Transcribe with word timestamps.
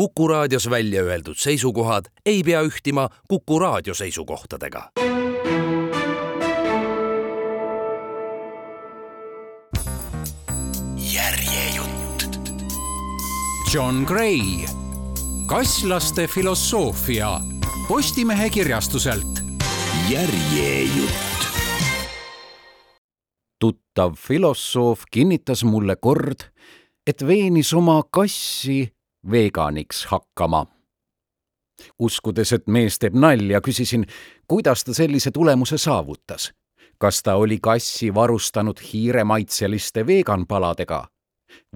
Kuku 0.00 0.28
raadios 0.28 0.70
välja 0.70 1.02
öeldud 1.02 1.36
seisukohad 1.36 2.04
ei 2.26 2.42
pea 2.42 2.62
ühtima 2.62 3.08
Kuku 3.28 3.58
raadio 3.58 3.94
seisukohtadega. 3.94 4.90
järjejutt. 10.96 12.38
John 13.74 14.02
Gray, 14.04 14.40
kasslaste 15.46 16.26
filosoofia 16.26 17.40
Postimehe 17.88 18.50
kirjastuselt. 18.50 19.40
järjejutt. 20.10 21.44
tuttav 23.58 24.14
filosoof 24.16 25.02
kinnitas 25.10 25.64
mulle 25.64 25.96
kord, 25.96 26.40
et 27.06 27.26
veenis 27.26 27.74
oma 27.74 28.02
kassi 28.10 28.99
veganiks 29.30 30.06
hakkama. 30.06 30.66
uskudes, 31.98 32.52
et 32.52 32.66
mees 32.66 32.98
teeb 32.98 33.14
nalja, 33.14 33.60
küsisin, 33.60 34.04
kuidas 34.48 34.84
ta 34.84 34.94
sellise 34.94 35.30
tulemuse 35.30 35.78
saavutas. 35.78 36.52
kas 36.98 37.22
ta 37.22 37.34
oli 37.34 37.58
kassi 37.62 38.14
varustanud 38.14 38.80
hiiremaitseliste 38.92 40.06
veganpaladega 40.06 41.08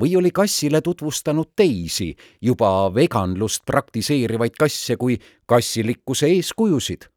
või 0.00 0.16
oli 0.16 0.30
kassile 0.30 0.80
tutvustanud 0.80 1.50
teisi 1.56 2.14
juba 2.42 2.94
veganlust 2.94 3.64
praktiseerivaid 3.66 4.52
kasse 4.58 4.96
kui 4.96 5.18
kassilikkuse 5.46 6.26
eeskujusid? 6.26 7.08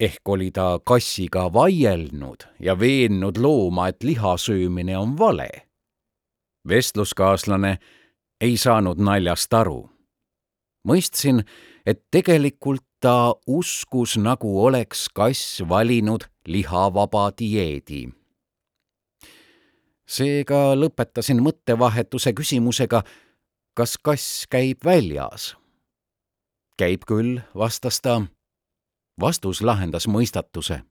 ehk 0.00 0.28
oli 0.28 0.50
ta 0.50 0.80
kassiga 0.84 1.52
vaielnud 1.52 2.44
ja 2.60 2.78
veennud 2.78 3.36
looma, 3.38 3.88
et 3.88 4.02
liha 4.02 4.36
söömine 4.36 4.98
on 4.98 5.18
vale. 5.18 5.48
vestluskaaslane 6.68 7.78
ei 8.44 8.56
saanud 8.60 9.00
naljast 9.00 9.54
aru. 9.56 9.88
mõistsin, 10.88 11.40
et 11.86 12.02
tegelikult 12.10 12.84
ta 13.00 13.32
uskus, 13.46 14.18
nagu 14.20 14.50
oleks 14.64 15.08
kass 15.14 15.62
valinud 15.68 16.26
lihavaba 16.46 17.30
dieedi. 17.38 18.08
seega 20.06 20.74
lõpetasin 20.76 21.40
mõttevahetuse 21.40 22.32
küsimusega, 22.32 23.02
kas 23.74 23.96
kass 23.98 24.46
käib 24.50 24.84
väljas. 24.84 25.56
käib 26.76 27.08
küll, 27.08 27.40
vastas 27.54 28.00
ta. 28.00 28.22
vastus 29.20 29.62
lahendas 29.62 30.06
mõistatuse 30.08 30.82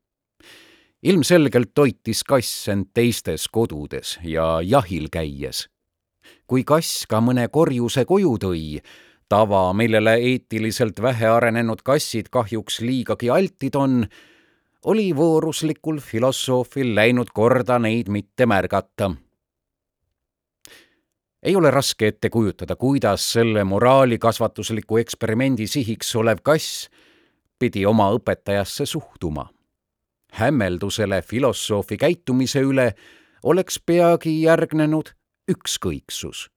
ilmselgelt 1.03 1.71
toitis 1.75 2.23
kass 2.23 2.67
end 2.69 2.85
teistes 2.93 3.47
kodudes 3.47 4.17
ja 4.23 4.61
jahil 4.61 5.09
käies 5.11 5.67
kui 6.47 6.63
kass 6.63 7.05
ka 7.09 7.21
mõne 7.21 7.47
korjuse 7.47 8.05
koju 8.05 8.37
tõi, 8.41 8.81
tava, 9.29 9.73
millele 9.73 10.13
eetiliselt 10.21 11.01
vähearenenud 11.01 11.81
kassid 11.83 12.29
kahjuks 12.31 12.81
liigagi 12.81 13.29
altid 13.29 13.75
on, 13.75 14.05
oli 14.85 15.15
vooruslikul 15.15 15.99
filosoofil 15.99 16.95
läinud 16.95 17.31
korda 17.33 17.79
neid 17.79 18.09
mitte 18.09 18.45
märgata. 18.45 19.11
ei 21.43 21.55
ole 21.55 21.71
raske 21.71 22.07
ette 22.07 22.29
kujutada, 22.29 22.75
kuidas 22.75 23.31
selle 23.31 23.63
moraalikasvatusliku 23.63 24.97
eksperimendi 24.97 25.67
sihiks 25.67 26.15
olev 26.15 26.37
kass 26.43 26.89
pidi 27.59 27.85
oma 27.85 28.11
õpetajasse 28.11 28.85
suhtuma. 28.85 29.49
hämmeldusele 30.33 31.21
filosoofi 31.21 31.97
käitumise 31.97 32.61
üle 32.61 32.93
oleks 33.43 33.79
peagi 33.85 34.41
järgnenud 34.41 35.09
ükskõiksus. 35.47 36.49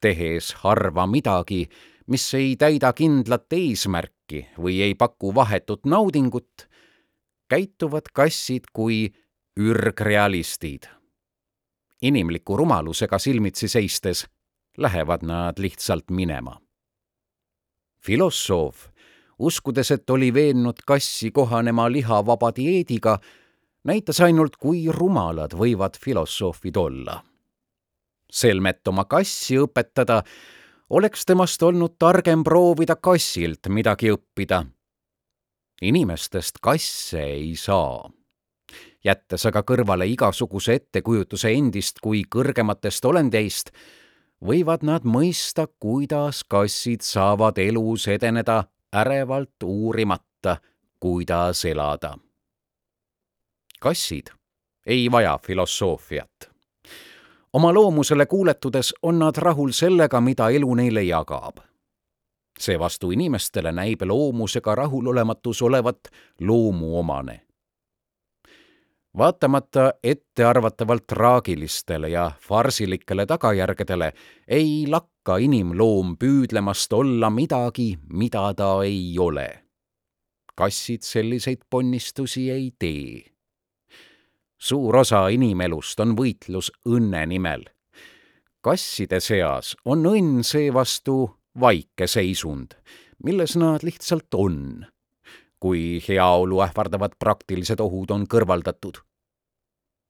tehes 0.00 0.52
harva 0.60 1.06
midagi, 1.06 1.68
mis 2.06 2.34
ei 2.34 2.56
täida 2.60 2.92
kindlat 2.92 3.52
eesmärki 3.52 4.42
või 4.60 4.82
ei 4.84 4.94
paku 4.94 5.34
vahetut 5.34 5.86
naudingut, 5.86 6.68
käituvad 7.48 8.12
kassid 8.12 8.68
kui 8.72 9.14
ürgrealistid. 9.56 10.88
inimliku 12.02 12.56
rumalusega 12.56 13.18
silmitsi 13.18 13.68
seistes 13.68 14.26
lähevad 14.76 15.22
nad 15.22 15.58
lihtsalt 15.58 16.10
minema. 16.10 16.60
filosoof, 18.06 18.88
uskudes, 19.38 19.90
et 19.90 20.10
oli 20.10 20.34
veennud 20.34 20.76
kassi 20.86 21.30
kohanema 21.30 21.92
lihavaba 21.92 22.52
dieediga, 22.56 23.18
näitas 23.84 24.20
ainult, 24.20 24.56
kui 24.56 24.88
rumalad 24.88 25.52
võivad 25.52 25.96
filosoofid 26.00 26.76
olla 26.76 27.24
selmet 28.34 28.88
oma 28.88 29.04
kassi 29.04 29.58
õpetada, 29.62 30.22
oleks 30.90 31.24
temast 31.26 31.62
olnud 31.62 31.96
targem 31.98 32.44
proovida 32.44 32.96
kassilt 32.96 33.68
midagi 33.68 34.12
õppida. 34.12 34.64
inimestest 35.82 36.58
kasse 36.62 37.22
ei 37.22 37.56
saa. 37.56 38.10
jättes 39.04 39.46
aga 39.46 39.62
kõrvale 39.62 40.06
igasuguse 40.06 40.74
ettekujutuse 40.74 41.52
endist 41.52 42.00
kui 42.00 42.24
kõrgematest 42.24 43.04
olendeist, 43.04 43.70
võivad 44.44 44.82
nad 44.82 45.04
mõista, 45.04 45.66
kuidas 45.78 46.44
kassid 46.44 47.00
saavad 47.00 47.58
elus 47.58 48.08
edeneda 48.08 48.64
ärevalt 48.92 49.62
uurimata, 49.62 50.56
kuidas 51.00 51.64
elada. 51.64 52.18
kassid 53.80 54.30
ei 54.86 55.10
vaja 55.10 55.38
filosoofiat 55.38 56.53
oma 57.54 57.74
loomusele 57.74 58.26
kuuletudes 58.26 58.94
on 59.02 59.18
nad 59.18 59.36
rahul 59.36 59.70
sellega, 59.70 60.20
mida 60.20 60.48
elu 60.50 60.74
neile 60.74 61.02
jagab. 61.02 61.56
seevastu 62.58 63.10
inimestele 63.10 63.72
näib 63.72 64.02
loomusega 64.02 64.74
rahulolematus 64.74 65.62
olevat 65.62 65.98
loomuomane. 66.40 67.40
vaatamata 69.18 69.92
ettearvatavalt 70.04 71.06
traagilistele 71.06 72.08
ja 72.08 72.30
farsilikele 72.40 73.26
tagajärgedele 73.26 74.12
ei 74.48 74.86
lakka 74.88 75.36
inimloom 75.36 76.16
püüdlemast 76.18 76.92
olla 76.92 77.30
midagi, 77.30 77.98
mida 78.12 78.54
ta 78.54 78.82
ei 78.82 79.18
ole. 79.18 79.64
kassid 80.54 81.02
selliseid 81.02 81.58
ponnistusi 81.70 82.50
ei 82.50 82.72
tee 82.78 83.33
suur 84.64 84.96
osa 84.96 85.26
inimelust 85.28 86.00
on 86.00 86.14
võitlus 86.16 86.70
õnne 86.88 87.26
nimel. 87.28 87.66
kasside 88.64 89.18
seas 89.20 89.74
on 89.84 90.06
õnn 90.08 90.40
seevastu 90.40 91.16
vaike 91.60 92.06
seisund, 92.08 92.72
milles 93.20 93.58
nad 93.60 93.84
lihtsalt 93.84 94.32
on, 94.40 94.86
kui 95.60 96.00
heaolu 96.06 96.62
ähvardavad 96.64 97.18
praktilised 97.20 97.80
ohud 97.84 98.16
on 98.16 98.24
kõrvaldatud. 98.24 99.02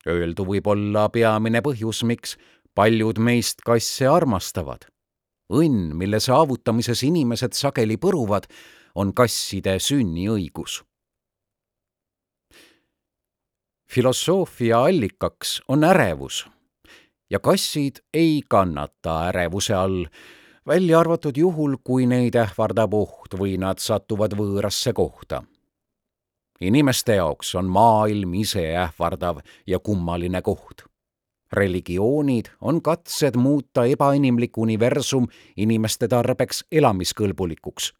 Öeldu 0.07 0.47
võib 0.47 0.71
olla 0.71 1.09
peamine 1.09 1.59
põhjus, 1.65 2.05
miks 2.07 2.37
paljud 2.75 3.19
meist 3.19 3.59
kasse 3.65 4.07
armastavad. 4.07 4.87
õnn, 5.51 5.93
mille 5.99 6.19
saavutamises 6.19 7.03
inimesed 7.03 7.53
sageli 7.53 7.97
põruvad, 7.97 8.47
on 8.95 9.11
kasside 9.13 9.79
sünniõigus 9.79 10.79
filosoofia 13.95 14.83
allikaks 14.83 15.61
on 15.67 15.83
ärevus 15.83 16.47
ja 17.29 17.39
kassid 17.39 17.95
ei 18.13 18.41
kannata 18.49 19.27
ärevuse 19.27 19.73
all, 19.73 20.05
välja 20.67 20.99
arvatud 20.99 21.37
juhul, 21.37 21.77
kui 21.83 22.05
neid 22.05 22.35
ähvardab 22.35 22.93
oht 22.93 23.37
või 23.39 23.55
nad 23.57 23.79
satuvad 23.79 24.35
võõrasse 24.35 24.93
kohta. 24.93 25.43
inimeste 26.61 27.15
jaoks 27.15 27.55
on 27.55 27.65
maailm 27.65 28.33
ise 28.33 28.65
ähvardav 28.75 29.39
ja 29.67 29.79
kummaline 29.79 30.41
koht. 30.41 30.83
religioonid 31.53 32.45
on 32.61 32.81
katsed 32.81 33.35
muuta 33.35 33.85
ebainimlik 33.85 34.57
universum 34.57 35.27
inimeste 35.55 36.07
tarbeks 36.07 36.65
elamiskõlbulikuks 36.71 37.93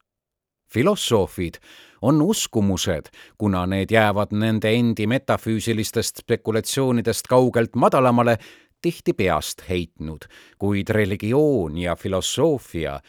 filosoofid 0.75 1.55
on 2.01 2.21
uskumused, 2.21 3.05
kuna 3.37 3.65
need 3.65 3.91
jäävad 3.91 4.33
nende 4.35 4.73
endi 4.75 5.07
metafüüsilistest 5.07 6.19
spekulatsioonidest 6.23 7.27
kaugelt 7.31 7.75
madalamale, 7.75 8.37
tihti 8.81 9.13
peast 9.13 9.63
heitnud, 9.69 10.27
kuid 10.59 10.91
religioon 10.91 11.77
ja 11.77 11.95
filosoofia 11.95 12.99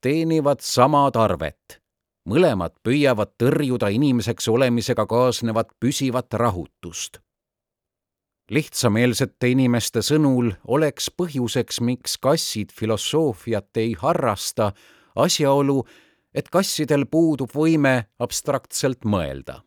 teenivad 0.00 0.62
sama 0.62 1.10
tarvet. 1.10 1.82
mõlemad 2.26 2.72
püüavad 2.82 3.36
tõrjuda 3.38 3.86
inimeseks 3.94 4.48
olemisega 4.48 5.06
kaasnevat 5.06 5.68
püsivat 5.80 6.34
rahutust. 6.34 7.18
lihtsameelsete 8.50 9.48
inimeste 9.48 10.02
sõnul 10.02 10.52
oleks 10.66 11.10
põhjuseks, 11.10 11.80
miks 11.80 12.18
kassid 12.18 12.72
filosoofiat 12.72 13.76
ei 13.76 13.94
harrasta, 13.98 14.72
asjaolu, 15.16 15.84
et 16.36 16.50
kassidel 16.52 17.06
puudub 17.10 17.50
võime 17.54 18.10
abstraktselt 18.20 19.04
mõelda. 19.04 19.62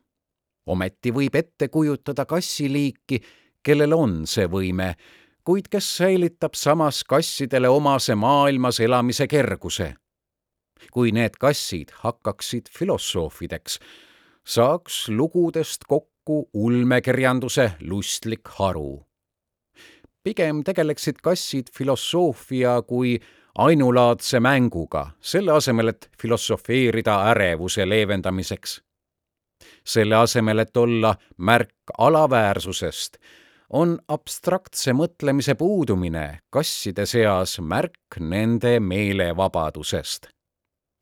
ometi 0.70 1.12
võib 1.12 1.36
ette 1.36 1.68
kujutada 1.68 2.26
kassiliiki, 2.30 3.24
kellel 3.66 3.94
on 3.94 4.28
see 4.30 4.46
võime, 4.46 4.94
kuid 5.44 5.66
kes 5.72 5.88
säilitab 5.98 6.54
samas 6.54 7.02
kassidele 7.04 7.70
omase 7.70 8.16
maailmas 8.16 8.80
elamise 8.80 9.28
kerguse. 9.28 9.96
kui 10.94 11.12
need 11.12 11.36
kassid 11.40 11.92
hakkaksid 12.04 12.70
filosoofideks, 12.72 13.80
saaks 14.46 15.10
lugudest 15.10 15.84
kokku 15.88 16.50
ulmekirjanduse 16.54 17.72
lustlik 17.82 18.48
haru. 18.48 19.06
pigem 20.24 20.64
tegeleksid 20.64 21.18
kassid 21.24 21.68
filosoofia 21.74 22.82
kui 22.82 23.20
ainulaadse 23.60 24.40
mänguga, 24.40 25.12
selle 25.22 25.52
asemel, 25.52 25.92
et 25.92 26.10
filosofeerida 26.22 27.18
ärevuse 27.32 27.90
leevendamiseks. 27.90 28.82
selle 29.84 30.16
asemel, 30.16 30.60
et 30.60 30.78
olla 30.78 31.16
märk 31.38 31.74
alaväärsusest, 31.98 33.18
on 33.70 34.00
abstraktse 34.08 34.94
mõtlemise 34.94 35.56
puudumine 35.56 36.40
kasside 36.50 37.06
seas 37.06 37.60
märk 37.60 38.20
nende 38.20 38.80
meelevabadusest. 38.80 40.28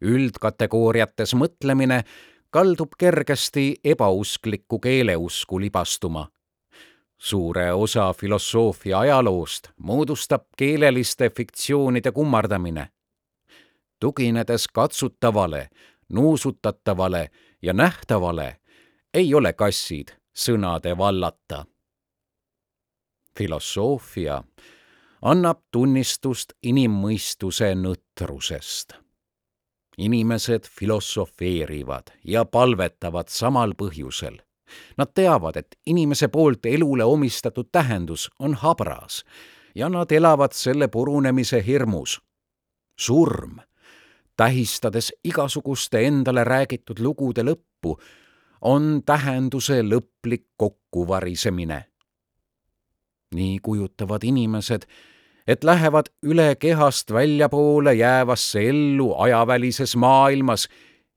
üldkategooriates 0.01 1.33
mõtlemine 1.33 2.03
kaldub 2.49 2.95
kergesti 2.97 3.75
ebausklikku 3.83 4.79
keeleusku 4.79 5.59
libastuma. 5.59 6.27
Suure 7.17 7.73
osa 7.73 8.13
filosoofia 8.13 8.99
ajaloost 8.99 9.69
moodustab 9.77 10.43
keeleliste 10.57 11.29
fiktsioonide 11.29 12.11
kummardamine. 12.11 12.87
tuginedes 13.99 14.67
katsutavale, 14.67 15.69
nuusutatavale 16.09 17.29
ja 17.61 17.73
nähtavale, 17.73 18.59
ei 19.13 19.33
ole 19.33 19.53
kassid 19.53 20.07
sõnade 20.37 20.97
vallata 20.97 21.65
filosoofia 23.37 24.41
annab 25.21 25.61
tunnistust 25.71 26.53
inimmõistuse 26.63 27.73
nõtrusest. 27.75 28.97
inimesed 29.97 30.67
filosofeerivad 30.69 32.11
ja 32.23 32.43
palvetavad 32.45 33.31
samal 33.33 33.73
põhjusel. 33.73 34.35
Nad 34.97 35.13
teavad, 35.13 35.55
et 35.55 35.75
inimese 35.85 36.27
poolt 36.27 36.65
elule 36.65 37.03
omistatud 37.03 37.69
tähendus 37.71 38.29
on 38.39 38.53
habras 38.53 39.23
ja 39.75 39.89
nad 39.89 40.11
elavad 40.11 40.51
selle 40.51 40.87
purunemise 40.87 41.63
hirmus. 41.65 42.21
surm, 42.99 43.59
tähistades 44.37 45.13
igasuguste 45.23 46.07
endale 46.07 46.43
räägitud 46.43 46.99
lugude 46.99 47.43
lõppu, 47.43 47.99
on 48.61 49.03
tähenduse 49.05 49.81
lõplik 49.81 50.47
kokkuvarisemine 50.57 51.85
nii 53.35 53.59
kujutavad 53.59 54.23
inimesed, 54.23 54.85
et 55.47 55.63
lähevad 55.63 56.11
üle 56.23 56.55
kehast 56.59 57.11
väljapoole 57.13 57.93
jäävasse 57.93 58.61
ellu 58.69 59.13
ajavälises 59.17 59.95
maailmas 59.95 60.67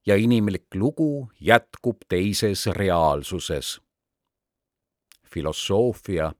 ja 0.07 0.17
inimlik 0.17 0.67
lugu 0.75 1.31
jätkub 1.41 1.97
teises 2.09 2.67
reaalsuses. 2.67 3.81
filosoofia 5.35 6.33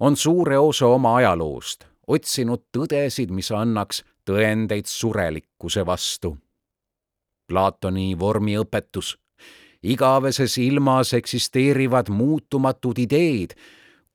on 0.00 0.16
suure 0.16 0.58
osa 0.58 0.86
oma 0.86 1.16
ajaloost 1.16 1.84
otsinud 2.06 2.62
tõdesid, 2.76 3.30
mis 3.30 3.50
annaks 3.52 4.04
tõendeid 4.26 4.86
surelikkuse 4.86 5.86
vastu. 5.86 6.36
Platoni 7.48 8.18
vormiõpetus, 8.18 9.16
igaveses 9.82 10.58
ilmas 10.58 11.12
eksisteerivad 11.14 12.10
muutumatud 12.10 12.98
ideed 12.98 13.54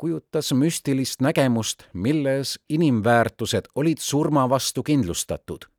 kujutas 0.02 0.50
müstilist 0.58 1.22
nägemust, 1.22 1.84
milles 1.94 2.56
inimväärtused 2.70 3.70
olid 3.76 4.00
surma 4.02 4.50
vastu 4.50 4.84
kindlustatud. 4.84 5.70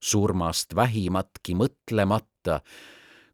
surmast 0.00 0.74
vähimatki 0.74 1.54
mõtlemata, 1.54 2.35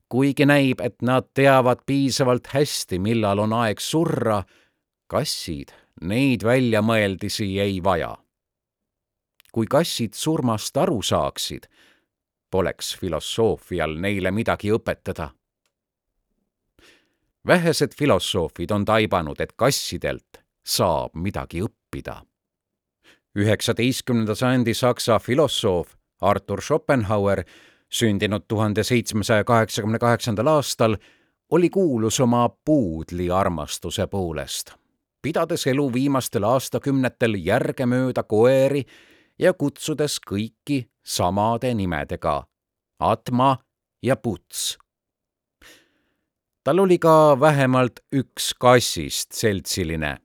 kuigi 0.09 0.47
näib, 0.47 0.81
et 0.81 1.03
nad 1.03 1.29
teavad 1.35 1.85
piisavalt 1.87 2.51
hästi, 2.53 2.99
millal 2.99 3.39
on 3.45 3.53
aeg 3.63 3.81
surra, 3.81 4.43
kassid 5.07 5.73
neid 6.03 6.45
väljamõeldisi 6.45 7.59
ei 7.61 7.81
vaja. 7.85 8.17
kui 9.53 9.67
kassid 9.69 10.15
surmast 10.17 10.77
aru 10.77 11.03
saaksid, 11.05 11.67
poleks 12.51 12.95
filosoofial 12.97 13.99
neile 14.01 14.31
midagi 14.31 14.71
õpetada 14.73 15.29
vähesed 17.47 17.95
filosoofid 17.99 18.71
on 18.71 18.85
taibanud, 18.85 19.41
et 19.41 19.53
kassidelt 19.57 20.43
saab 20.65 21.15
midagi 21.15 21.63
õppida. 21.63 22.23
üheksateistkümnenda 23.39 24.35
sajandi 24.35 24.75
saksa 24.75 25.19
filosoof 25.19 25.95
Artur 26.21 26.61
Schopenhauer, 26.61 27.45
sündinud 27.93 28.45
tuhande 28.49 28.85
seitsmesaja 28.85 29.45
kaheksakümne 29.45 29.99
kaheksandal 29.99 30.47
aastal, 30.47 30.97
oli 31.51 31.71
kuulus 31.71 32.21
oma 32.21 32.49
puudliarmastuse 32.65 34.07
poolest, 34.07 34.73
pidades 35.23 35.67
elu 35.67 35.93
viimastel 35.93 36.43
aastakümnetel 36.49 37.37
järgemööda 37.45 38.23
koeri 38.23 38.85
ja 39.39 39.53
kutsudes 39.53 40.21
kõiki 40.31 40.87
samade 41.05 41.75
nimedega 41.75 42.43
Atma 43.03 43.57
ja 44.03 44.17
Puts 44.17 44.79
tal 46.65 46.79
oli 46.79 46.99
ka 46.99 47.41
vähemalt 47.41 48.01
üks 48.15 48.53
kassist 48.59 49.33
seltsiline. 49.33 50.17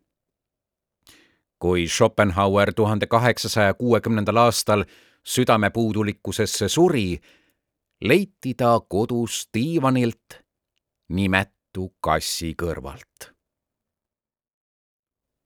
kui 1.59 1.87
Schopenhauer 1.87 2.73
tuhande 2.73 3.07
kaheksasaja 3.07 3.73
kuuekümnendal 3.73 4.35
aastal 4.35 4.83
südamepuudulikkusesse 5.23 6.69
suri, 6.69 7.17
leiti 8.01 8.53
ta 8.53 8.79
kodus 8.89 9.49
diivanilt 9.53 10.41
nimetu 11.09 11.95
kassi 11.99 12.53
kõrvalt. 12.61 13.31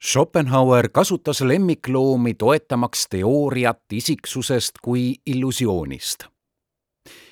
Schopenhauer 0.01 0.89
kasutas 0.89 1.41
lemmikloomi 1.41 2.33
toetamaks 2.33 3.05
teooriat 3.09 3.83
isiksusest 3.93 4.81
kui 4.81 5.15
illusioonist. 5.25 6.25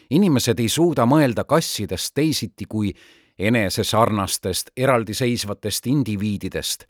inimesed 0.10 0.60
ei 0.60 0.69
suuda 0.69 1.06
mõelda 1.06 1.44
kassidest 1.45 2.13
teisiti 2.13 2.66
kui 2.66 2.94
enesesarnastest 3.39 4.69
eraldiseisvatest 4.77 5.88
indiviididest, 5.88 6.86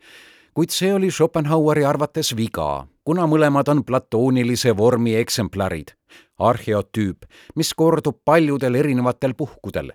kuid 0.54 0.70
see 0.70 0.92
oli 0.94 1.10
Schopenhaueri 1.10 1.84
arvates 1.84 2.32
viga, 2.36 2.86
kuna 3.04 3.26
mõlemad 3.30 3.68
on 3.70 3.84
platoonilise 3.86 4.74
vormi 4.76 5.14
eksemplarid, 5.20 5.94
arheotüüp, 6.38 7.26
mis 7.56 7.74
kordub 7.74 8.20
paljudel 8.24 8.74
erinevatel 8.82 9.34
puhkudel. 9.34 9.92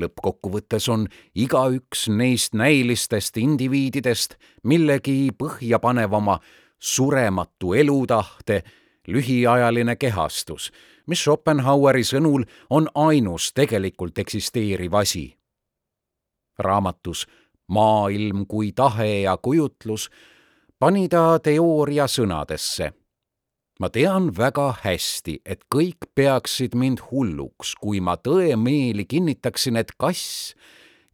lõppkokkuvõttes 0.00 0.88
on 0.88 1.02
igaüks 1.36 2.06
neist 2.08 2.54
näilistest 2.54 3.36
indiviididest 3.36 4.38
millegi 4.64 5.30
põhjapanevama 5.38 6.38
surematu 6.78 7.74
elutahte 7.74 8.62
lühiajaline 9.08 9.96
kehastus, 9.96 10.72
mis 11.06 11.20
Schopenhaueri 11.20 12.04
sõnul 12.04 12.48
on 12.70 12.88
ainus 12.94 13.52
tegelikult 13.52 14.18
eksisteeriv 14.18 14.94
asi 14.94 15.26
raamatus 16.58 17.26
Maailm 17.68 18.46
kui 18.46 18.72
tahe 18.72 19.22
ja 19.22 19.36
kujutlus 19.36 20.08
pani 20.82 21.08
ta 21.08 21.38
teooria 21.38 22.08
sõnadesse. 22.10 22.92
ma 23.80 23.88
tean 23.90 24.28
väga 24.36 24.68
hästi, 24.82 25.40
et 25.46 25.64
kõik 25.74 26.06
peaksid 26.14 26.74
mind 26.78 27.00
hulluks, 27.10 27.74
kui 27.74 28.00
ma 28.00 28.14
tõemeeli 28.14 29.04
kinnitaksin, 29.08 29.76
et 29.76 29.90
kass, 29.98 30.54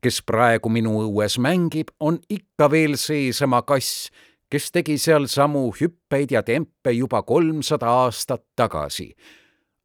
kes 0.05 0.21
praegu 0.23 0.69
minu 0.69 0.99
õues 1.07 1.39
mängib, 1.41 1.93
on 2.01 2.19
ikka 2.29 2.69
veel 2.71 2.97
seesama 3.01 3.63
kass, 3.63 4.11
kes 4.51 4.71
tegi 4.73 4.99
seal 5.01 5.29
samu 5.29 5.69
hüppeid 5.81 6.33
ja 6.33 6.43
tempe 6.43 6.93
juba 6.97 7.23
kolmsada 7.23 7.89
aastat 8.05 8.45
tagasi. 8.57 9.15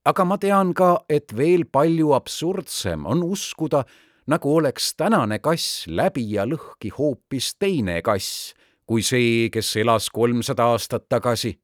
aga 0.06 0.24
ma 0.28 0.38
tean 0.38 0.74
ka, 0.74 1.06
et 1.10 1.32
veel 1.36 1.64
palju 1.66 2.12
absurdsem 2.12 3.06
on 3.06 3.24
uskuda, 3.24 3.86
nagu 4.28 4.56
oleks 4.56 4.94
tänane 4.98 5.40
kass 5.40 5.88
läbi 5.88 6.26
ja 6.32 6.46
lõhki 6.46 6.92
hoopis 6.98 7.56
teine 7.60 8.02
kass 8.02 8.54
kui 8.86 9.04
see, 9.04 9.50
kes 9.50 9.76
elas 9.82 10.10
kolmsada 10.10 10.68
aastat 10.74 11.08
tagasi. 11.10 11.58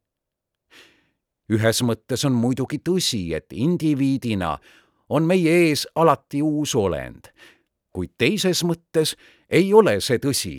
ühes 1.50 1.82
mõttes 1.82 2.26
on 2.28 2.36
muidugi 2.38 2.78
tõsi, 2.86 3.34
et 3.34 3.54
indiviidina 3.54 4.58
on 5.10 5.26
meie 5.26 5.54
ees 5.70 5.88
alati 5.96 6.42
uus 6.46 6.76
olend, 6.76 7.32
kuid 7.94 8.14
teises 8.18 8.64
mõttes 8.64 9.16
ei 9.50 9.74
ole 9.74 10.00
see 10.02 10.20
tõsi 10.20 10.58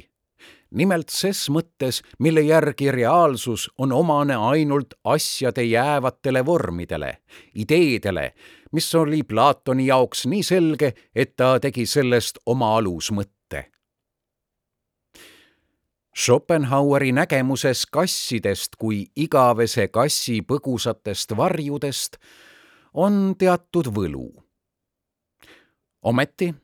nimelt 0.70 1.08
ses 1.10 1.48
mõttes, 1.50 2.02
mille 2.18 2.42
järgi 2.46 2.92
reaalsus 2.94 3.68
on 3.78 3.92
omane 3.92 4.36
ainult 4.36 4.94
asjade 5.04 5.64
jäävatele 5.66 6.44
vormidele, 6.46 7.16
ideedele, 7.54 8.32
mis 8.72 8.94
oli 8.94 9.22
Platoni 9.22 9.86
jaoks 9.86 10.26
nii 10.26 10.42
selge, 10.42 10.94
et 11.14 11.36
ta 11.36 11.58
tegi 11.60 11.86
sellest 11.86 12.38
oma 12.46 12.76
alusmõtte. 12.78 13.64
Schopenhaueri 16.16 17.12
nägemuses 17.12 17.86
kassidest 17.86 18.76
kui 18.76 19.04
igavese 19.16 19.88
kassi 19.88 20.40
põgusatest 20.42 21.36
varjudest 21.36 22.18
on 22.94 23.34
teatud 23.38 23.86
võlu. 23.94 24.28
ometi, 26.02 26.54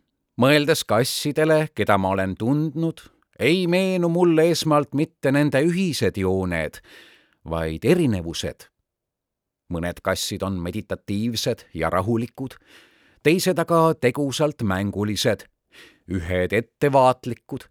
mõeldes 0.41 0.85
kassidele, 0.85 1.69
keda 1.75 1.99
ma 1.99 2.09
olen 2.09 2.35
tundnud, 2.37 3.01
ei 3.39 3.67
meenu 3.67 4.09
mulle 4.09 4.51
esmalt 4.51 4.95
mitte 4.95 5.33
nende 5.33 5.61
ühised 5.63 6.17
jooned, 6.17 6.81
vaid 7.45 7.85
erinevused. 7.85 8.69
Mõned 9.73 10.01
kassid 10.03 10.43
on 10.43 10.61
meditatiivsed 10.63 11.67
ja 11.75 11.91
rahulikud, 11.91 12.55
teised 13.23 13.59
aga 13.59 13.95
tegusalt 14.01 14.63
mängulised, 14.63 15.47
ühed 16.07 16.53
ettevaatlikud 16.53 17.67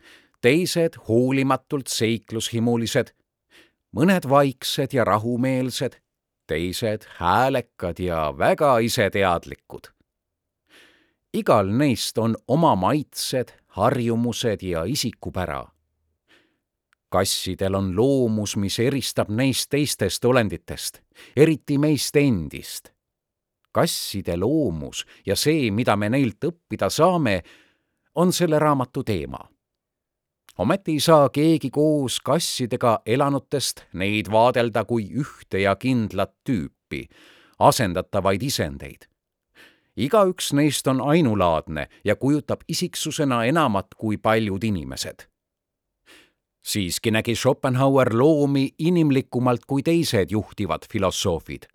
teised 0.46 1.00
hoolimatult 1.08 1.90
seiklushimulised, 1.90 3.08
mõned 3.98 4.28
vaiksed 4.30 4.94
ja 4.94 5.06
rahumeelsed, 5.08 5.98
teised 6.46 7.08
häälekad 7.18 8.00
ja 8.00 8.30
väga 8.38 8.78
iseteadlikud. 8.86 9.90
igal 11.34 11.68
neist 11.68 12.18
on 12.18 12.36
oma 12.48 12.76
maitsed, 12.76 13.52
harjumused 13.68 14.62
ja 14.62 14.84
isikupära. 14.84 15.66
Kassidel 17.16 17.80
on 17.80 17.94
loomus, 17.96 18.58
mis 18.60 18.80
eristab 18.84 19.32
neist 19.32 19.70
teistest 19.72 20.26
olenditest, 20.26 21.02
eriti 21.36 21.80
meist 21.80 22.16
endist. 22.20 22.92
kasside 23.76 24.38
loomus 24.40 25.04
ja 25.26 25.36
see, 25.36 25.72
mida 25.72 25.98
me 26.00 26.08
neilt 26.10 26.46
õppida 26.48 26.88
saame, 26.90 27.42
on 28.16 28.32
selle 28.32 28.60
raamatu 28.60 29.04
teema 29.04 29.42
ometi 30.58 30.92
ei 30.92 31.00
saa 31.00 31.30
keegi 31.30 31.70
koos 31.70 32.20
kassidega 32.24 33.00
elanutest 33.06 33.84
neid 33.94 34.32
vaadelda 34.32 34.86
kui 34.86 35.10
ühte 35.12 35.60
ja 35.64 35.76
kindlat 35.76 36.34
tüüpi, 36.50 37.06
asendatavaid 37.60 38.44
isendeid. 38.44 39.08
igaüks 39.96 40.54
neist 40.54 40.88
on 40.88 41.02
ainulaadne 41.02 41.88
ja 42.04 42.16
kujutab 42.16 42.62
isiksusena 42.68 43.44
enamat 43.46 43.96
kui 43.98 44.18
paljud 44.18 44.64
inimesed. 44.64 45.28
Siiski 46.66 47.12
nägi 47.12 47.36
Schopenhauer 47.36 48.10
loomi 48.18 48.70
inimlikumalt 48.80 49.66
kui 49.68 49.84
teised 49.84 50.32
juhtivad 50.32 50.90
filosoofid. 50.92 51.68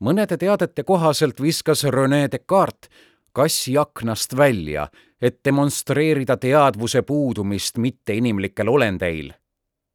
mõnede 0.00 0.36
teadete 0.36 0.82
kohaselt 0.82 1.40
viskas 1.40 1.84
Rene 1.84 2.28
Descartes 2.32 2.90
kassi 3.32 3.78
aknast 3.78 4.36
välja 4.36 4.88
et 5.22 5.40
demonstreerida 5.44 6.36
teadvuse 6.36 7.02
puudumist 7.02 7.78
mitteinimlikel 7.78 8.68
olendeil. 8.68 9.32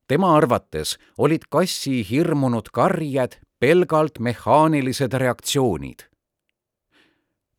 tema 0.07 0.36
arvates 0.38 0.98
olid 1.17 1.41
kassi 1.50 2.05
hirmunud 2.10 2.69
karjed 2.74 3.38
pelgalt 3.60 4.19
mehaanilised 4.19 5.13
reaktsioonid. 5.13 6.00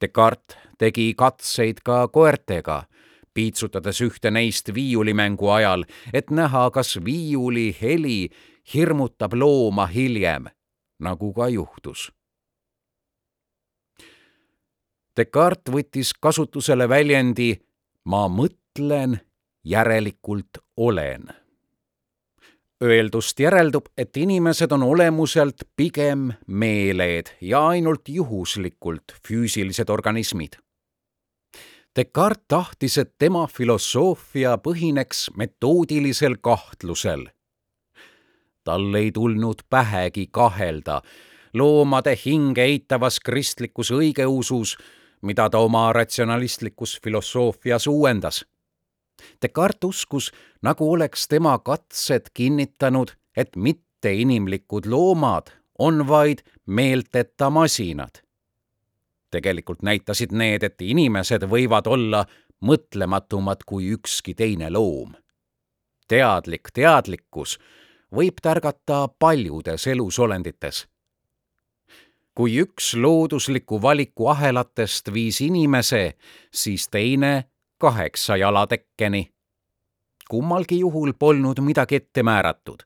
Descartes 0.00 0.56
tegi 0.78 1.14
katseid 1.14 1.80
ka 1.84 2.08
koertega, 2.08 2.84
piitsutades 3.34 4.00
ühte 4.00 4.30
neist 4.30 4.74
viiulimängu 4.74 5.48
ajal, 5.48 5.84
et 6.12 6.30
näha, 6.30 6.70
kas 6.70 6.98
viiuli 7.04 7.70
heli 7.80 8.30
hirmutab 8.74 9.34
looma 9.34 9.86
hiljem, 9.86 10.48
nagu 11.00 11.32
ka 11.32 11.48
juhtus 11.48 12.10
Descartes 15.16 15.68
võttis 15.74 16.14
kasutusele 16.16 16.86
väljendi 16.88 17.50
ma 18.08 18.24
mõtlen, 18.32 19.18
järelikult 19.64 20.62
olen. 20.76 21.28
Öeldust 22.82 23.38
järeldub, 23.38 23.90
et 23.96 24.16
inimesed 24.16 24.72
on 24.72 24.82
olemuselt 24.82 25.68
pigem 25.76 26.32
meeled 26.46 27.28
ja 27.40 27.60
ainult 27.74 28.08
juhuslikult 28.08 29.14
füüsilised 29.28 29.92
organismid. 29.92 30.56
Descartes 31.96 32.44
tahtis, 32.48 32.98
et 32.98 33.14
tema 33.18 33.46
filosoofia 33.46 34.56
põhineks 34.58 35.30
metoodilisel 35.36 36.36
kahtlusel. 36.40 37.26
tal 38.64 38.94
ei 38.94 39.12
tulnud 39.12 39.62
pähegi 39.70 40.28
kahelda 40.30 41.02
loomade 41.54 42.18
hinge 42.24 42.64
eitavas 42.64 43.20
kristlikus 43.20 43.90
õigeusus 43.90 44.76
mida 45.22 45.50
ta 45.50 45.58
oma 45.58 45.92
ratsionalistlikus 45.92 47.00
filosoofias 47.04 47.86
uuendas. 47.86 48.44
Descartes 49.42 49.88
uskus, 49.88 50.32
nagu 50.62 50.92
oleks 50.92 51.28
tema 51.28 51.58
katsed 51.58 52.32
kinnitanud, 52.34 53.14
et 53.36 53.56
mitteinimlikud 53.56 54.86
loomad 54.86 55.52
on 55.78 56.08
vaid 56.08 56.42
meelteta 56.66 57.50
masinad. 57.50 58.22
Tegelikult 59.32 59.82
näitasid 59.82 60.32
need, 60.32 60.62
et 60.62 60.82
inimesed 60.82 61.48
võivad 61.48 61.88
olla 61.90 62.24
mõtlematumad 62.62 63.66
kui 63.66 63.90
ükski 63.96 64.34
teine 64.34 64.70
loom. 64.70 65.16
teadlik 66.08 66.68
teadlikkus 66.74 67.58
võib 68.12 68.40
tärgata 68.42 69.08
paljudes 69.18 69.86
elusolendites 69.86 70.86
kui 72.34 72.56
üks 72.60 72.94
loodusliku 72.96 73.82
valiku 73.82 74.28
ahelatest 74.32 75.12
viis 75.12 75.40
inimese, 75.40 76.14
siis 76.54 76.88
teine 76.88 77.44
kaheksa 77.78 78.36
jalatekkeni. 78.36 79.32
kummalgi 80.28 80.78
juhul 80.78 81.12
polnud 81.18 81.60
midagi 81.60 81.94
ette 81.96 82.22
määratud. 82.22 82.82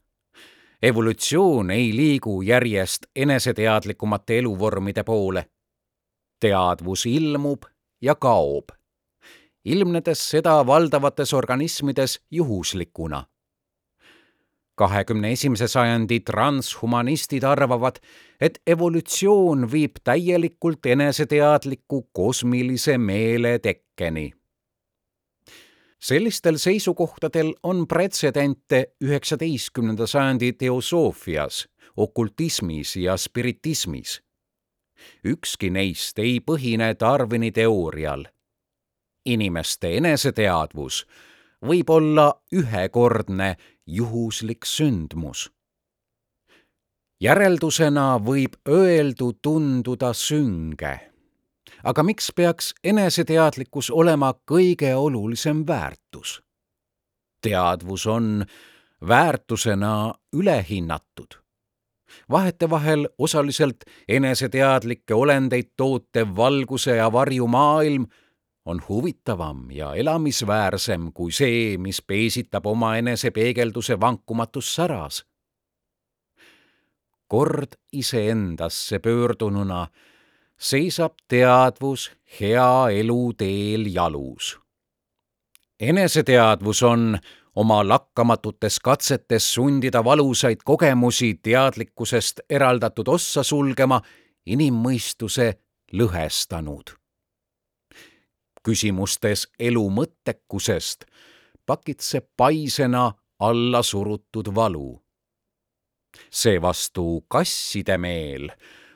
evolutsioon 0.82 1.70
ei 1.70 1.96
liigu 1.96 2.42
järjest 2.42 3.06
eneseteadlikumate 3.16 4.38
eluvormide 4.38 5.02
poole. 5.04 5.46
Teadvus 6.40 7.06
ilmub 7.06 7.64
ja 8.02 8.14
kaob, 8.14 8.74
ilmnedes 9.64 10.30
seda 10.30 10.58
valdavates 10.66 11.34
organismides 11.34 12.20
juhuslikuna 12.30 13.24
kahekümne 14.76 15.32
esimese 15.32 15.68
sajandi 15.68 16.20
transhumanistid 16.20 17.42
arvavad, 17.42 17.96
et 18.40 18.60
evolutsioon 18.66 19.70
viib 19.72 20.02
täielikult 20.04 20.86
eneseteadliku 20.86 22.02
kosmilise 22.12 22.98
meele 22.98 23.58
tekkeni. 23.58 24.32
sellistel 26.06 26.56
seisukohtadel 26.56 27.54
on 27.62 27.86
pretsedente 27.88 28.86
üheksateistkümnenda 29.04 30.06
sajandi 30.06 30.52
teosoofias, 30.52 31.68
okultismis 31.96 32.96
ja 32.96 33.16
spiritismis. 33.16 34.22
Ükski 35.24 35.70
neist 35.70 36.18
ei 36.18 36.40
põhine 36.40 36.94
Darwini 37.00 37.52
teoorial. 37.52 38.24
inimeste 39.26 39.96
eneseteadvus 39.96 41.06
võib 41.66 41.90
olla 41.90 42.42
ühekordne 42.52 43.56
juhuslik 43.86 44.64
sündmus. 44.66 45.50
järeldusena 47.20 48.18
võib 48.18 48.56
öeldu 48.68 49.32
tunduda 49.42 50.12
sünge. 50.12 51.00
aga 51.84 52.02
miks 52.02 52.32
peaks 52.32 52.74
eneseteadlikkus 52.84 53.90
olema 53.90 54.34
kõige 54.50 54.94
olulisem 54.94 55.66
väärtus? 55.66 56.42
teadvus 57.42 58.06
on 58.06 58.46
väärtusena 59.08 60.14
ülehinnatud 60.32 61.45
vahetevahel 62.30 63.08
osaliselt 63.18 63.84
eneseteadlikke 64.08 65.14
olendeid 65.14 65.72
tootev 65.76 66.36
valguse 66.36 66.96
ja 66.96 67.12
varju 67.12 67.46
maailm 67.46 68.06
on 68.66 68.82
huvitavam 68.88 69.70
ja 69.70 69.94
elamisväärsem 69.94 71.12
kui 71.14 71.32
see, 71.32 71.78
mis 71.78 72.02
peesitab 72.02 72.66
omaenese 72.66 73.30
peegelduse 73.30 74.00
vankumatus 74.00 74.74
säras. 74.74 75.24
kord 77.28 77.74
iseendasse 77.92 78.98
pöördununa 78.98 79.86
seisab 80.58 81.14
teadvus 81.28 82.12
hea 82.40 82.88
elu 82.88 83.32
teel 83.32 83.86
jalus. 83.94 84.58
eneseteadvus 85.80 86.82
on 86.82 87.18
oma 87.56 87.80
lakkamatutes 87.88 88.78
katsetes 88.84 89.54
sundida 89.54 90.04
valusaid 90.04 90.62
kogemusi 90.64 91.34
teadlikkusest 91.42 92.40
eraldatud 92.50 93.08
ossa 93.08 93.42
sulgema 93.42 94.00
inimmõistuse 94.46 95.52
lõhestanud 95.92 96.96
küsimustes 98.66 99.46
elu 99.62 99.84
mõttekusest 99.94 101.06
pakitseb 101.66 102.26
paisena 102.36 103.12
alla 103.38 103.82
surutud 103.82 104.50
valu. 104.54 105.02
seevastu 106.30 107.26
kasside 107.28 107.98
meel 107.98 108.50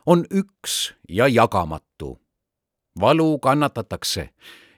on 0.06 0.24
üks 0.30 0.94
ja 1.08 1.28
jagamatu. 1.28 2.18
valu 3.00 3.38
kannatatakse 3.38 4.30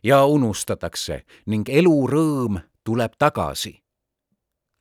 ja 0.03 0.25
unustatakse 0.25 1.25
ning 1.47 1.69
elurõõm 1.69 2.61
tuleb 2.85 3.13
tagasi. 3.19 3.83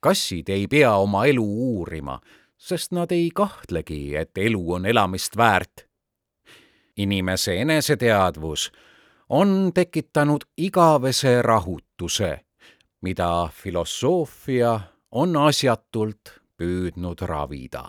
kassid 0.00 0.48
ei 0.48 0.66
pea 0.66 0.94
oma 0.96 1.24
elu 1.26 1.44
uurima, 1.44 2.20
sest 2.56 2.92
nad 2.92 3.12
ei 3.12 3.30
kahtlegi, 3.34 4.16
et 4.16 4.38
elu 4.38 4.72
on 4.72 4.86
elamist 4.86 5.36
väärt. 5.36 5.88
inimese 6.96 7.60
eneseteadvus 7.60 8.72
on 9.28 9.70
tekitanud 9.74 10.44
igavese 10.56 11.42
rahutuse, 11.42 12.40
mida 13.00 13.48
filosoofia 13.52 14.80
on 15.10 15.36
asjatult 15.36 16.40
püüdnud 16.56 17.20
ravida. 17.20 17.84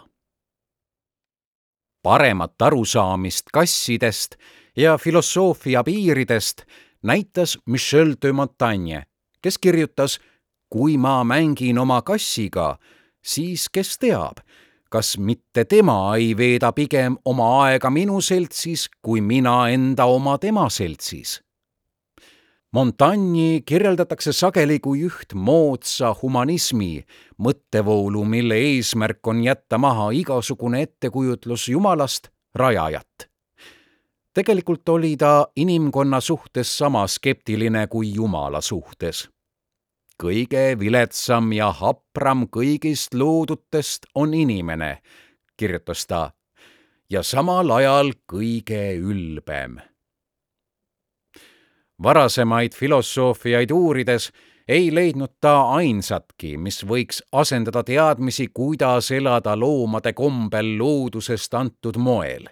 paremat 2.03 2.61
arusaamist 2.61 3.45
kassidest 3.53 4.35
ja 4.75 4.97
filosoofia 4.97 5.83
piiridest 5.83 6.61
näitas 7.03 7.57
Michel 7.65 8.15
de 8.21 8.31
Montaigne, 8.31 9.03
kes 9.43 9.59
kirjutas 9.59 10.17
kui 10.73 10.97
ma 10.97 11.21
mängin 11.23 11.77
oma 11.77 12.01
kassiga, 12.01 12.79
siis 13.21 13.67
kes 13.69 13.97
teab, 14.01 14.39
kas 14.89 15.17
mitte 15.17 15.65
tema 15.69 16.15
ei 16.17 16.31
veeda 16.37 16.71
pigem 16.73 17.19
oma 17.29 17.49
aega 17.67 17.91
minu 17.93 18.21
seltsis, 18.21 18.87
kui 19.05 19.21
mina 19.21 19.67
enda 19.69 20.07
oma 20.09 20.39
tema 20.41 20.69
seltsis. 20.73 21.41
Montagne'i 22.73 23.61
kirjeldatakse 23.69 24.33
sageli 24.33 24.79
kui 24.81 25.03
üht 25.05 25.35
moodsa 25.37 26.09
humanismi 26.23 27.03
mõttevoolu, 27.37 28.23
mille 28.25 28.57
eesmärk 28.71 29.29
on 29.29 29.43
jätta 29.45 29.77
maha 29.77 30.07
igasugune 30.17 30.81
ettekujutlus 30.87 31.67
Jumalast, 31.69 32.31
rajajat. 32.57 33.29
Tegelikult 34.33 34.89
oli 34.89 35.17
ta 35.17 35.47
inimkonna 35.55 36.21
suhtes 36.21 36.77
sama 36.77 37.07
skeptiline 37.07 37.87
kui 37.87 38.13
Jumala 38.15 38.61
suhtes 38.61 39.27
kõige 40.23 40.77
viletsam 40.79 41.51
ja 41.51 41.71
hapram 41.73 42.47
kõigist 42.47 43.15
loodutest 43.17 44.05
on 44.15 44.33
inimene, 44.33 45.01
kirjutas 45.57 46.05
ta, 46.07 46.31
ja 47.09 47.23
samal 47.23 47.71
ajal 47.71 48.13
kõige 48.29 48.95
ülbem. 48.97 49.81
varasemaid 52.03 52.73
filosoofiaid 52.75 53.71
uurides 53.71 54.31
ei 54.67 54.89
leidnud 54.95 55.37
ta 55.41 55.75
ainsatki, 55.77 56.57
mis 56.57 56.83
võiks 56.83 57.21
asendada 57.31 57.83
teadmisi, 57.83 58.47
kuidas 58.47 59.11
elada 59.11 59.55
loomade 59.55 60.13
kombel 60.13 60.77
loodusest 60.77 61.53
antud 61.53 61.97
moel. 61.97 62.47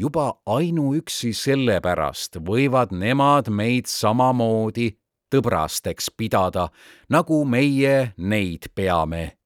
Juba 0.00 0.40
ainuüksi 0.46 1.32
sellepärast 1.36 2.38
võivad 2.46 2.94
nemad 2.96 3.50
meid 3.52 3.88
samamoodi 3.90 4.94
tõbrasteks 5.30 6.08
pidada, 6.16 6.68
nagu 7.12 7.44
meie 7.44 8.12
neid 8.16 8.70
peame. 8.74 9.36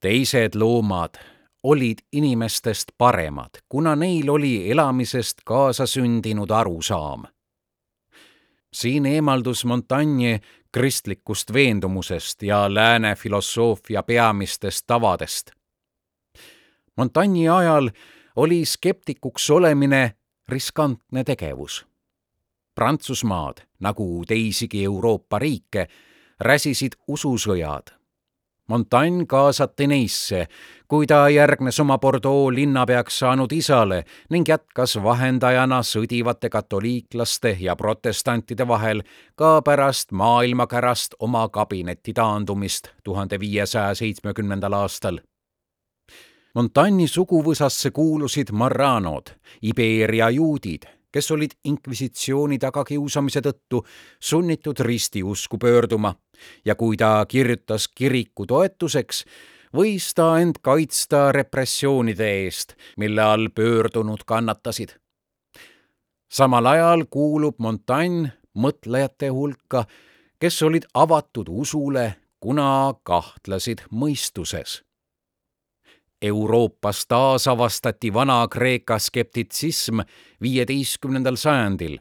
teised 0.00 0.54
loomad 0.54 1.18
olid 1.62 1.98
inimestest 2.12 2.92
paremad, 2.98 3.60
kuna 3.68 3.96
neil 3.96 4.30
oli 4.30 4.70
elamisest 4.70 5.44
kaasasündinud 5.44 6.50
arusaam. 6.50 7.24
siin 8.72 9.06
eemaldus 9.06 9.64
Montaigne 9.64 10.40
kristlikust 10.72 11.52
veendumusest 11.52 12.42
ja 12.42 12.74
lääne 12.74 13.14
filosoofia 13.14 14.02
peamistest 14.02 14.86
tavadest. 14.86 15.50
Montaigne 16.96 17.48
ajal 17.48 17.90
oli 18.38 18.64
skeptikuks 18.64 19.50
olemine 19.50 20.14
riskantne 20.48 21.24
tegevus 21.24 21.86
Prantsusmaad, 22.74 23.56
nagu 23.80 24.24
teisigi 24.26 24.84
Euroopa 24.84 25.38
riike, 25.42 25.88
räsisid 26.40 26.92
ususõjad. 27.10 27.90
Montaigne 28.70 29.24
kaasati 29.26 29.88
neisse, 29.90 30.44
kui 30.88 31.06
ta 31.10 31.24
järgnes 31.28 31.80
oma 31.82 31.96
Bordeaux 31.98 32.54
linnapeaks 32.54 33.18
saanud 33.18 33.52
isale 33.52 34.04
ning 34.30 34.46
jätkas 34.48 34.94
vahendajana 35.02 35.80
sõdivate 35.82 36.50
katoliiklaste 36.54 37.56
ja 37.60 37.74
protestantide 37.76 38.68
vahel 38.68 39.02
ka 39.34 39.56
pärast 39.66 40.12
maailmakärast 40.12 41.18
oma 41.18 41.48
kabineti 41.48 42.14
taandumist 42.14 42.92
tuhande 43.02 43.40
viiesaja 43.40 43.98
seitsmekümnendal 43.98 44.78
aastal 44.78 45.18
Montagne'i 46.54 47.08
suguvõsasse 47.08 47.90
kuulusid 47.90 48.52
marranod, 48.52 49.34
Iberia 49.62 50.30
juudid 50.30 50.88
kes 51.12 51.30
olid 51.30 51.54
inkvisitsiooni 51.64 52.58
tagakiusamise 52.60 53.42
tõttu 53.44 53.82
sunnitud 54.20 54.80
ristiusku 54.84 55.58
pöörduma 55.58 56.14
ja 56.64 56.74
kui 56.74 56.96
ta 56.96 57.24
kirjutas 57.28 57.88
kiriku 57.88 58.46
toetuseks, 58.46 59.24
võis 59.74 60.12
ta 60.14 60.38
end 60.40 60.60
kaitsta 60.62 61.28
repressioonide 61.32 62.28
eest, 62.44 62.74
mille 62.96 63.22
all 63.22 63.48
pöördunud 63.54 64.24
kannatasid. 64.26 64.96
samal 66.28 66.66
ajal 66.66 67.04
kuulub 67.10 67.54
Montaigne 67.58 68.32
mõtlejate 68.54 69.28
hulka, 69.28 69.84
kes 70.38 70.62
olid 70.62 70.84
avatud 70.94 71.48
usule, 71.48 72.16
kuna 72.40 72.94
kahtlesid 73.02 73.82
mõistuses 73.90 74.82
Euroopas 76.22 77.06
taasavastati 77.06 78.14
Vana-Kreeka 78.14 78.98
skeptitsism 78.98 80.00
viieteistkümnendal 80.42 81.36
sajandil. 81.36 81.98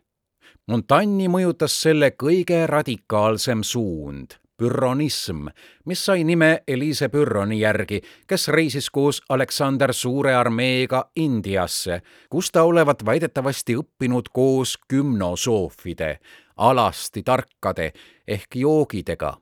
Montagne'i 0.68 1.30
mõjutas 1.32 1.76
selle 1.82 2.10
kõige 2.20 2.66
radikaalsem 2.68 3.62
suund, 3.64 4.36
pürronism, 4.58 5.46
mis 5.86 6.02
sai 6.06 6.26
nime 6.28 6.64
Elise 6.68 7.08
Pürroni 7.14 7.62
järgi, 7.62 8.02
kes 8.28 8.48
reisis 8.52 8.90
koos 8.90 9.22
Aleksander 9.30 9.94
Suure 9.94 10.36
armeega 10.36 11.06
Indiasse, 11.16 12.02
kus 12.30 12.52
ta 12.52 12.66
olevat 12.68 13.06
väidetavasti 13.06 13.78
õppinud 13.80 14.34
koos 14.34 14.78
gümnosoofide, 14.90 16.18
alasti 16.58 17.24
tarkade 17.24 17.92
ehk 18.28 18.56
joogidega 18.66 19.38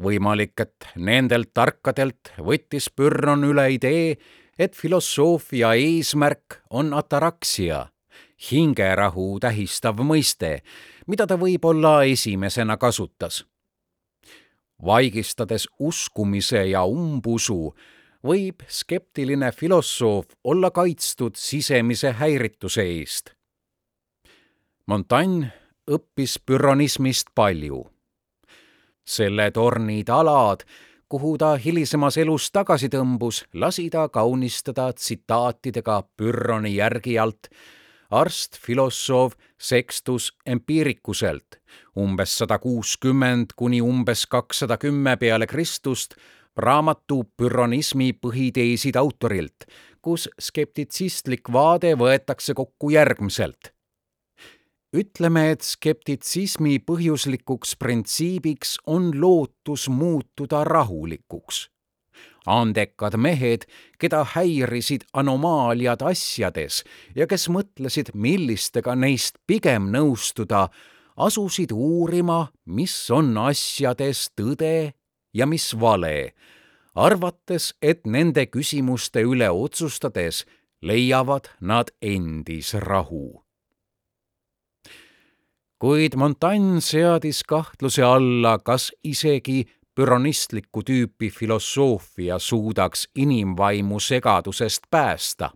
võimalik, 0.00 0.54
et 0.60 0.86
nendelt 0.96 1.52
tarkadelt 1.54 2.32
võttis 2.38 2.88
Pyrrhon 2.90 3.44
üle 3.44 3.68
idee, 3.74 4.16
et 4.58 4.76
filosoofia 4.76 5.74
eesmärk 5.74 6.62
on 6.70 6.92
ataraksia, 6.94 7.86
hingerahu 8.50 9.38
tähistav 9.40 10.00
mõiste, 10.04 10.60
mida 11.06 11.26
ta 11.26 11.36
võib-olla 11.36 12.02
esimesena 12.04 12.76
kasutas. 12.76 13.44
vaigistades 14.82 15.68
uskumise 15.78 16.64
ja 16.66 16.82
umbusu, 16.82 17.74
võib 18.26 18.64
skeptiline 18.66 19.52
filosoof 19.52 20.26
olla 20.44 20.70
kaitstud 20.70 21.38
sisemise 21.38 22.12
häirituse 22.12 22.82
eest. 22.82 23.30
Montaigne 24.86 25.52
õppis 25.86 26.38
pürronismist 26.42 27.30
palju 27.34 27.91
selle 29.04 29.50
torni 29.50 30.04
talad, 30.04 30.64
kuhu 31.08 31.36
ta 31.38 31.54
hilisemas 31.56 32.16
elus 32.16 32.50
tagasi 32.52 32.88
tõmbus, 32.88 33.44
lasi 33.54 33.90
ta 33.90 34.08
kaunistada 34.08 34.92
tsitaatidega 34.92 36.02
Pyrrhoni 36.16 36.76
järgi 36.76 37.18
alt. 37.18 37.48
Arst, 38.10 38.58
filosoof 38.60 39.32
Sextus 39.58 40.32
Empiricuselt 40.46 41.56
umbes 41.96 42.38
sada 42.38 42.58
kuuskümmend 42.58 43.54
kuni 43.56 43.80
umbes 43.80 44.26
kakssada 44.26 44.76
kümme 44.76 45.16
peale 45.16 45.46
Kristust 45.46 46.16
raamatu 46.56 47.22
Pürronismi 47.36 48.12
põhiteesid 48.12 48.96
autorilt, 49.00 49.64
kus 50.02 50.28
skeptitsistlik 50.40 51.52
vaade 51.52 51.94
võetakse 51.96 52.54
kokku 52.54 52.92
järgmiselt 52.92 53.72
ütleme, 54.92 55.50
et 55.52 55.64
skeptitsismi 55.64 56.78
põhjuslikuks 56.86 57.76
printsiibiks 57.80 58.76
on 58.86 59.12
lootus 59.20 59.88
muutuda 59.88 60.64
rahulikuks. 60.64 61.68
andekad 62.46 63.14
mehed, 63.16 63.64
keda 63.98 64.24
häirisid 64.34 65.04
anomaaliad 65.14 66.02
asjades 66.02 66.80
ja 67.14 67.26
kes 67.30 67.46
mõtlesid, 67.48 68.10
millistega 68.14 68.96
neist 68.98 69.38
pigem 69.46 69.92
nõustuda, 69.94 70.66
asusid 71.16 71.70
uurima, 71.72 72.48
mis 72.66 72.96
on 73.10 73.38
asjades 73.38 74.26
tõde 74.34 74.92
ja 75.32 75.46
mis 75.46 75.70
vale, 75.78 76.34
arvates, 76.94 77.74
et 77.80 78.02
nende 78.06 78.46
küsimuste 78.50 79.22
üle 79.22 79.48
otsustades 79.50 80.42
leiavad 80.82 81.46
nad 81.60 81.94
endis 82.02 82.74
rahu 82.74 83.42
kuid 85.82 86.14
Montaigne 86.16 86.80
seadis 86.80 87.40
kahtluse 87.42 88.02
alla, 88.02 88.58
kas 88.58 88.92
isegi 89.04 89.64
büronistlikku 89.96 90.82
tüüpi 90.86 91.30
filosoofia 91.30 92.38
suudaks 92.38 93.08
inimvaimu 93.14 94.00
segadusest 94.00 94.82
päästa. 94.90 95.50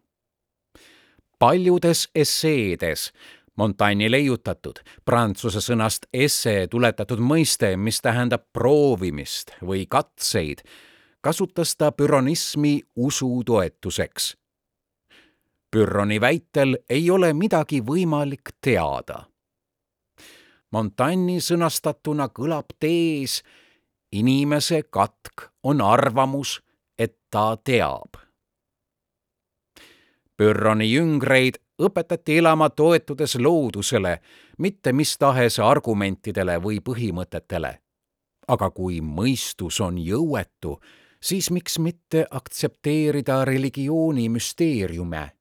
paljudes 1.38 2.08
esseedes 2.14 3.12
Montagne'i 3.56 4.10
leiutatud 4.10 4.80
prantsuse 5.04 5.60
sõnast 5.60 6.10
esse 6.12 6.66
tuletatud 6.70 7.22
mõiste, 7.22 7.76
mis 7.76 8.02
tähendab 8.02 8.42
proovimist 8.52 9.54
või 9.62 9.86
katseid, 9.88 10.64
kasutas 11.20 11.76
ta 11.76 11.92
büronismi 11.92 12.80
usu 12.96 13.30
toetuseks. 13.46 14.34
Büroni 15.72 16.20
väitel 16.20 16.76
ei 16.90 17.10
ole 17.10 17.32
midagi 17.32 17.80
võimalik 17.80 18.56
teada. 18.60 19.22
Montagne'i 20.72 21.40
sõnastatuna 21.40 22.28
kõlab 22.34 22.74
tees 22.80 23.42
inimese 24.12 24.82
katk 24.90 25.50
on 25.62 25.80
arvamus, 25.80 26.60
et 26.98 27.16
ta 27.30 27.56
teab. 27.56 28.18
Büroni 30.36 30.90
jüngreid 30.90 31.60
õpetati 31.82 32.38
elama 32.38 32.68
toetudes 32.70 33.36
loodusele, 33.40 34.18
mitte 34.58 34.92
mis 34.92 35.16
tahes 35.18 35.58
argumentidele 35.58 36.58
või 36.62 36.80
põhimõtetele. 36.80 37.78
aga 38.48 38.70
kui 38.70 39.00
mõistus 39.00 39.80
on 39.80 39.96
jõuetu, 39.98 40.76
siis 41.20 41.50
miks 41.50 41.78
mitte 41.78 42.26
aktsepteerida 42.30 43.44
religiooni 43.44 44.28
müsteeriume? 44.28 45.35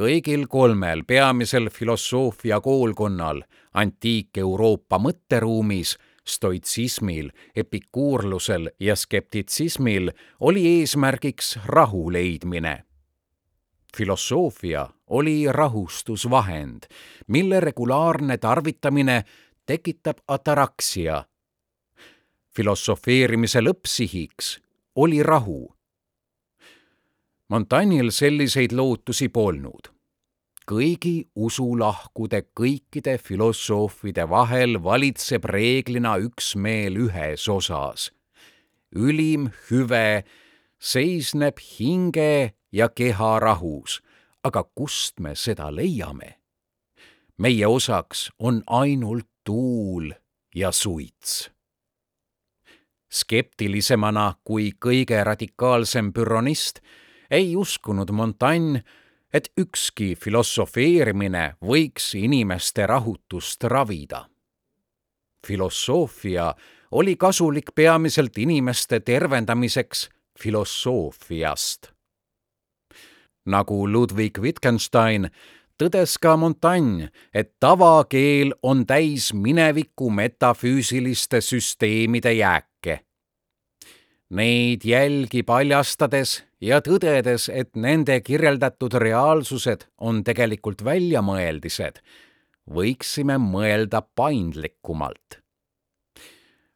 Kõigil 0.00 0.46
kolmel 0.48 1.04
peamisel 1.04 1.68
filosoofia 1.68 2.60
koolkonnal 2.64 3.42
antiik-Euroopa 3.76 4.98
mõtteruumis 4.98 5.96
stoitsismil, 6.24 7.30
epikuurlusel 7.56 8.70
ja 8.80 8.96
skeptitsismil 8.96 10.12
oli 10.40 10.66
eesmärgiks 10.80 11.58
rahu 11.66 12.08
leidmine 12.12 12.80
filosoofia 13.96 14.88
oli 15.06 15.52
rahustusvahend, 15.52 16.82
mille 17.26 17.60
regulaarne 17.60 18.38
tarvitamine 18.38 19.24
tekitab 19.66 20.18
ataraksia. 20.28 21.24
filosofeerimise 22.56 23.60
lõppsihiks 23.60 24.60
oli 24.96 25.22
rahu. 25.22 25.74
Montagnil 27.50 28.10
selliseid 28.10 28.70
lootusi 28.72 29.28
polnud. 29.28 29.88
kõigi 30.70 31.26
usulahkude 31.34 32.44
kõikide 32.54 33.16
filosoofide 33.18 34.28
vahel 34.30 34.78
valitseb 34.84 35.44
reeglina 35.44 36.12
üksmeel 36.22 36.94
ühes 37.06 37.48
osas. 37.48 38.12
ülim 38.94 39.50
hüve 39.66 40.22
seisneb 40.78 41.58
hinge 41.58 42.54
ja 42.72 42.88
keha 42.88 43.40
rahus. 43.40 44.00
aga 44.44 44.64
kust 44.74 45.18
me 45.20 45.34
seda 45.34 45.74
leiame? 45.74 46.38
meie 47.38 47.66
osaks 47.66 48.30
on 48.38 48.62
ainult 48.66 49.26
tuul 49.44 50.12
ja 50.54 50.72
suits. 50.72 51.50
skeptilisemana 53.10 54.34
kui 54.44 54.72
kõige 54.78 55.24
radikaalsem 55.24 56.12
büronist 56.12 56.80
ei 57.30 57.56
uskunud 57.56 58.10
Montaigne, 58.10 58.82
et 59.32 59.52
ükski 59.58 60.14
filosofeerimine 60.18 61.54
võiks 61.62 62.14
inimeste 62.14 62.86
rahutust 62.86 63.64
ravida. 63.64 64.26
filosoofia 65.46 66.54
oli 66.90 67.16
kasulik 67.16 67.70
peamiselt 67.74 68.38
inimeste 68.38 69.00
tervendamiseks 69.00 70.08
filosoofiast 70.40 71.92
nagu 73.50 73.86
Ludwig 73.88 74.38
Wittgenstein, 74.38 75.28
tõdes 75.80 76.16
ka 76.20 76.36
Montaigne, 76.36 77.10
et 77.34 77.54
tavakeel 77.60 78.54
on 78.62 78.84
täis 78.86 79.32
mineviku 79.34 80.10
metafüüsiliste 80.10 81.40
süsteemide 81.40 82.32
jääke. 82.32 82.69
Neid 84.30 84.84
jälgi 84.86 85.42
paljastades 85.42 86.44
ja 86.62 86.78
tõdedes, 86.84 87.48
et 87.50 87.74
nende 87.74 88.20
kirjeldatud 88.22 88.94
reaalsused 89.02 89.88
on 89.98 90.22
tegelikult 90.24 90.84
väljamõeldised, 90.86 91.98
võiksime 92.70 93.40
mõelda 93.42 94.04
paindlikumalt 94.14 95.40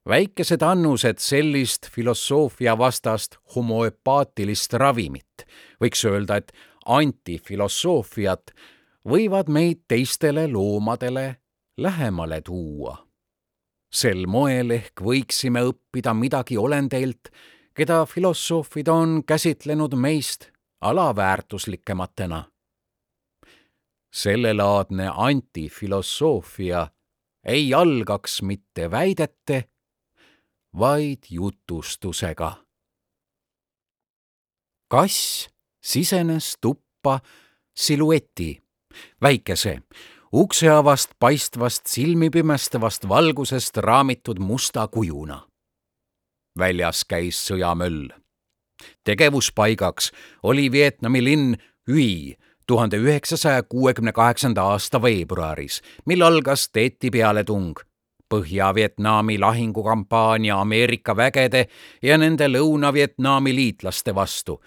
väikesed 0.08 0.62
annused 0.62 1.18
sellist 1.18 1.88
filosoofia 1.92 2.76
vastast 2.78 3.38
homoöpaatilist 3.54 4.76
ravimit, 4.80 5.46
võiks 5.80 6.04
öelda, 6.08 6.40
et 6.40 6.52
antifilosoofiat, 6.84 8.52
võivad 9.08 9.48
meid 9.48 9.84
teistele 9.88 10.46
loomadele 10.52 11.26
lähemale 11.76 12.40
tuua. 12.44 12.98
Sel 13.94 14.26
moel 14.26 14.74
ehk 14.74 15.02
võiksime 15.06 15.62
õppida 15.68 16.14
midagi 16.18 16.58
olendeilt, 16.58 17.30
keda 17.74 18.02
filosoofid 18.10 18.88
on 18.90 19.22
käsitlenud 19.26 19.94
meist 19.94 20.50
alaväärtuslikematena. 20.80 22.44
sellelaadne 24.14 25.10
antifilosoofia 25.14 26.86
ei 27.44 27.74
algaks 27.74 28.42
mitte 28.42 28.90
väidete 28.90 29.64
vaid 30.78 31.18
jutustusega. 31.30 32.52
kass 34.88 35.48
sisenes 35.82 36.56
tuppa 36.60 37.20
silueti, 37.74 38.62
väikese, 39.22 39.82
ukseavast 40.34 41.10
paistvast 41.18 41.86
silmipimestavast 41.86 43.08
valgusest 43.08 43.76
raamitud 43.76 44.38
musta 44.38 44.88
kujuna. 44.88 45.42
väljas 46.58 47.04
käis 47.04 47.50
sõjamöll. 47.50 48.08
tegevuspaigaks 49.04 50.12
oli 50.42 50.72
Vietnami 50.72 51.24
linn 51.24 51.56
Hüi 51.90 52.36
tuhande 52.66 52.96
üheksasaja 52.96 53.62
kuuekümne 53.62 54.12
kaheksanda 54.12 54.62
aasta 54.62 55.02
veebruaris, 55.02 55.82
mil 56.06 56.22
algas 56.22 56.68
Teeti 56.68 57.10
pealetung 57.10 57.78
Põhja-Vietnami 58.34 59.38
lahingukampaania 59.38 60.60
Ameerika 60.60 61.16
vägede 61.16 61.66
ja 62.02 62.18
nende 62.18 62.48
Lõuna-Vietnami 62.48 63.54
liitlaste 63.54 64.14
vastu, 64.14 64.60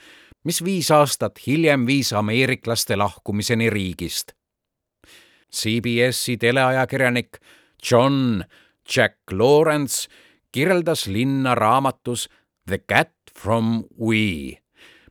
mis 0.43 0.63
viis 0.63 0.91
aastat 0.91 1.47
hiljem 1.47 1.88
viis 1.88 2.13
ameeriklaste 2.13 2.95
lahkumiseni 2.95 3.69
riigist. 3.69 4.38
CBS-i 5.53 6.38
teleajakirjanik 6.38 7.39
John 7.91 8.43
Jack 8.95 9.31
Lawrence 9.31 10.07
kirjeldas 10.51 11.07
linna 11.07 11.55
raamatus 11.55 12.29
The 12.67 12.77
Cat 12.88 13.12
from 13.39 13.83
We, 13.99 14.57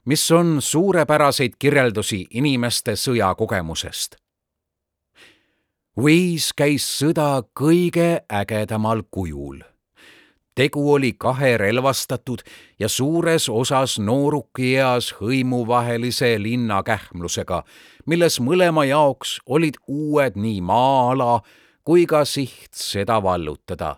mis 0.05 0.31
on 0.31 0.63
suurepäraseid 0.63 1.57
kirjeldusi 1.59 2.27
inimeste 2.31 2.97
sõjakogemusest 2.97 4.17
Wise 5.97 6.53
käis 6.53 6.85
sõda 6.85 7.41
kõige 7.57 8.21
ägedamal 8.29 9.01
kujul. 9.09 9.63
Tegu 10.57 10.87
oli 10.93 11.13
kahe 11.19 11.57
relvastatud 11.61 12.43
ja 12.79 12.89
suures 12.89 13.49
osas 13.49 13.99
noorukieas 13.99 15.13
hõimuvahelise 15.21 16.33
linnakähmlusega, 16.43 17.63
milles 18.07 18.41
mõlema 18.41 18.87
jaoks 18.89 19.37
olid 19.47 19.79
uued 19.87 20.41
nii 20.41 20.65
maa-ala 20.65 21.39
kui 21.85 22.09
ka 22.09 22.25
siht 22.25 22.75
seda 22.75 23.21
vallutada 23.23 23.95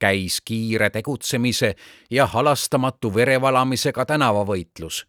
käis 0.00 0.40
kiire 0.40 0.90
tegutsemise 0.90 1.74
ja 2.10 2.26
halastamatu 2.26 3.14
verevalamisega 3.14 4.06
tänavavõitlus. 4.06 5.06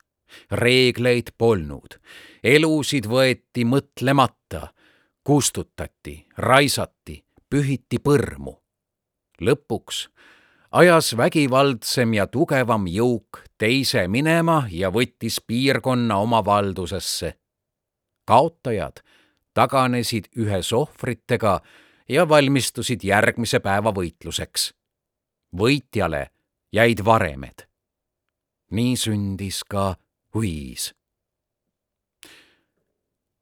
reegleid 0.52 1.34
polnud, 1.38 1.98
elusid 2.44 3.08
võeti 3.08 3.66
mõtlemata 3.68 4.68
kustutati, 5.24 6.28
raisati, 6.38 7.24
pühiti 7.50 8.00
põrmu. 8.00 8.56
lõpuks 9.42 10.08
ajas 10.72 11.18
vägivaldsem 11.18 12.14
ja 12.14 12.28
tugevam 12.28 12.88
jõuk 12.88 13.42
teise 13.60 14.08
minema 14.08 14.64
ja 14.72 14.92
võttis 14.92 15.42
piirkonna 15.48 16.18
oma 16.18 16.46
valdusesse. 16.46 17.34
kaotajad 18.26 19.02
taganesid 19.54 20.30
ühes 20.38 20.74
ohvritega 20.74 21.62
ja 22.10 22.30
valmistusid 22.30 23.04
järgmise 23.04 23.60
päeva 23.60 23.92
võitluseks. 23.92 24.74
võitjale 25.58 26.30
jäid 26.72 27.06
varemed. 27.06 27.68
nii 28.72 28.96
sündis 28.96 29.64
ka 29.64 29.96
Huis 30.34 30.94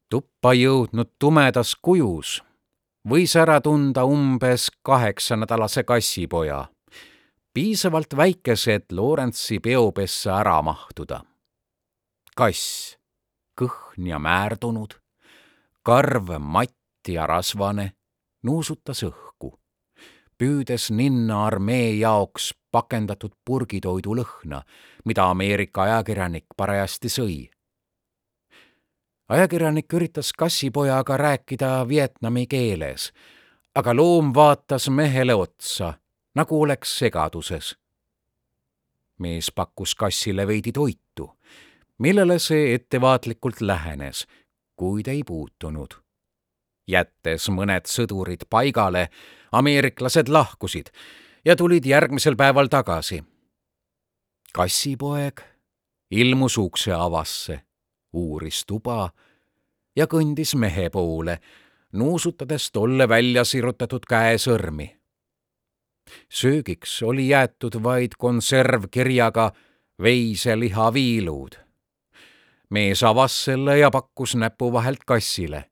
tuppa 0.09 0.53
jõudnud 0.53 1.11
tumedas 1.19 1.75
kujus 1.75 2.41
võis 3.09 3.35
ära 3.35 3.61
tunda 3.61 4.03
umbes 4.03 4.71
kaheksanädalase 4.81 5.83
kassipoja, 5.83 6.65
piisavalt 7.53 8.15
väikese, 8.17 8.73
et 8.73 8.91
Lorentsi 8.91 9.59
peopessa 9.59 10.39
ära 10.39 10.61
mahtuda. 10.61 11.23
kass, 12.35 12.97
kõhn 13.59 14.07
ja 14.07 14.19
määrdunud, 14.19 14.93
karv, 15.83 16.37
matt 16.39 17.07
ja 17.07 17.27
rasvane, 17.27 17.91
nuusutas 18.43 19.03
õhku, 19.03 19.51
püüdes 20.39 20.91
ninna 20.95 21.45
armee 21.45 21.91
jaoks 21.99 22.53
pakendatud 22.71 23.33
purgitoidu 23.45 24.15
lõhna, 24.15 24.61
mida 25.05 25.29
Ameerika 25.29 25.83
ajakirjanik 25.83 26.45
parajasti 26.57 27.09
sõi. 27.09 27.49
ajakirjanik 29.29 29.93
üritas 29.93 30.31
kassipojaga 30.33 31.17
rääkida 31.17 31.87
Vietnami 31.87 32.47
keeles, 32.47 33.11
aga 33.75 33.93
loom 33.95 34.33
vaatas 34.35 34.89
mehele 34.89 35.35
otsa, 35.35 35.93
nagu 36.39 36.61
oleks 36.61 36.99
segaduses. 36.99 37.77
mees 39.19 39.51
pakkus 39.51 39.95
kassile 39.95 40.47
veidi 40.47 40.71
toitu, 40.71 41.25
millele 41.97 42.39
see 42.39 42.73
ettevaatlikult 42.73 43.61
lähenes, 43.61 44.27
kuid 44.75 45.07
ei 45.07 45.23
puutunud. 45.27 45.93
jättes 46.87 47.49
mõned 47.49 47.85
sõdurid 47.85 48.45
paigale, 48.49 49.09
ameeriklased 49.51 50.29
lahkusid 50.29 50.93
ja 51.45 51.55
tulid 51.55 51.85
järgmisel 51.85 52.35
päeval 52.35 52.67
tagasi. 52.67 53.23
kassipoeg 54.53 55.41
ilmus 56.11 56.57
ukse 56.57 56.93
avasse, 56.93 57.59
uuris 58.13 58.65
tuba 58.65 59.09
ja 59.95 60.07
kõndis 60.07 60.55
mehe 60.55 60.89
poole, 60.89 61.39
nuusutades 61.91 62.71
tolle 62.71 63.09
välja 63.09 63.43
sirutatud 63.43 64.05
käesõrmi. 64.09 64.98
Söögiks 66.29 67.03
oli 67.03 67.29
jäetud 67.29 67.83
vaid 67.83 68.17
konservkirjaga 68.17 69.51
veiselihaviilud. 70.01 71.55
mees 72.69 73.03
avas 73.03 73.43
selle 73.45 73.77
ja 73.77 73.91
pakkus 73.91 74.35
näpu 74.35 74.73
vahelt 74.73 75.03
kassile. 75.05 75.65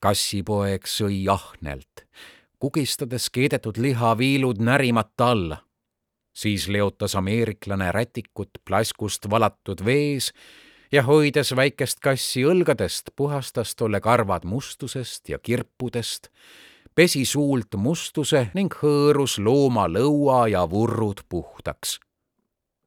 kassipoeg 0.00 0.86
sõi 0.86 1.28
ahnelt 1.30 2.08
kugistades 2.58 3.30
keedetud 3.30 3.76
lihaviilud 3.76 4.58
närimata 4.58 5.30
alla. 5.30 5.64
siis 6.34 6.68
leotas 6.68 7.16
ameeriklane 7.16 7.92
rätikut 7.92 8.50
plaskust 8.64 9.30
valatud 9.30 9.84
vees 9.84 10.32
ja 10.92 11.02
hoides 11.02 11.56
väikest 11.56 12.00
kassi 12.00 12.44
õlgadest, 12.46 13.10
puhastas 13.16 13.74
tolle 13.74 14.00
karvad 14.00 14.44
mustusest 14.44 15.28
ja 15.28 15.38
kirpudest, 15.38 16.28
pesi 16.98 17.20
suult 17.22 17.76
mustuse 17.78 18.40
ning 18.58 18.74
hõõrus 18.74 19.36
looma 19.38 19.84
lõua 19.86 20.48
ja 20.50 20.64
vurrud 20.66 21.20
puhtaks. 21.30 22.00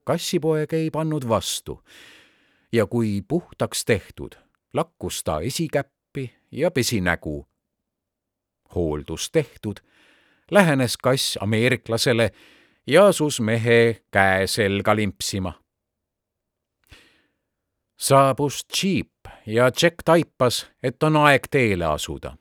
kassipoeg 0.03 0.73
ei 0.73 0.89
pannud 0.91 1.23
vastu 1.23 1.77
ja 2.71 2.85
kui 2.85 3.21
puhtaks 3.27 3.85
tehtud, 3.85 4.35
lakkus 4.73 5.23
ta 5.23 5.39
esikäppi 5.39 6.25
ja 6.51 6.71
pesi 6.71 6.99
nägu 7.01 7.47
hooldus 8.75 9.31
tehtud, 9.31 9.79
lähenes 10.51 10.97
kass 10.97 11.37
ameeriklasele 11.41 12.31
ja 12.87 13.07
asus 13.07 13.39
mehe 13.39 14.03
käe 14.11 14.47
selga 14.47 14.95
limpsima. 14.95 15.53
saabus 17.99 18.65
džiip 18.73 19.27
ja 19.45 19.71
Jack 19.81 20.03
taipas, 20.05 20.67
et 20.83 21.03
on 21.03 21.15
aeg 21.15 21.47
teele 21.51 21.85
asuda. 21.85 22.40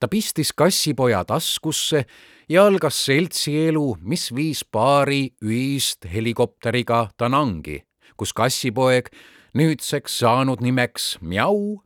Ta 0.00 0.08
pistis 0.08 0.52
kassipoja 0.52 1.24
taskusse 1.24 2.04
ja 2.48 2.66
algas 2.66 3.04
seltsielu, 3.04 3.96
mis 4.00 4.28
viis 4.34 4.64
paari 4.64 5.30
ühist 5.44 6.06
helikopteriga 6.12 7.08
Danangi, 7.18 7.82
kus 8.16 8.32
kassipoeg, 8.32 9.10
nüüdseks 9.54 10.20
saanud 10.22 10.62
nimeks 10.62 11.18
Mjau, 11.20 11.80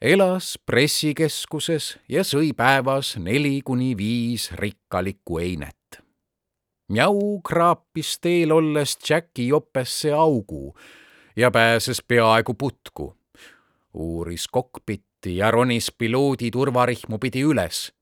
elas 0.00 0.56
pressikeskuses 0.66 1.96
ja 2.08 2.24
sõi 2.24 2.52
päevas 2.56 3.16
neli 3.16 3.60
kuni 3.64 3.94
viis 3.96 4.50
rikkalikku 4.52 5.40
einet. 5.40 6.02
Mjau 6.92 7.40
kraapis 7.42 8.18
teel 8.22 8.52
olles 8.54 8.94
Jacki 9.02 9.48
jopesse 9.48 10.12
augu 10.12 10.76
ja 11.36 11.50
pääses 11.50 12.02
peaaegu 12.08 12.54
putku. 12.54 13.16
uuris 13.94 14.48
kokpitti 15.16 15.36
ja 15.36 15.50
ronis 15.50 15.92
piloodi 15.98 16.50
turvarihmu 16.50 17.18
pidi 17.18 17.42
üles. 17.42 17.92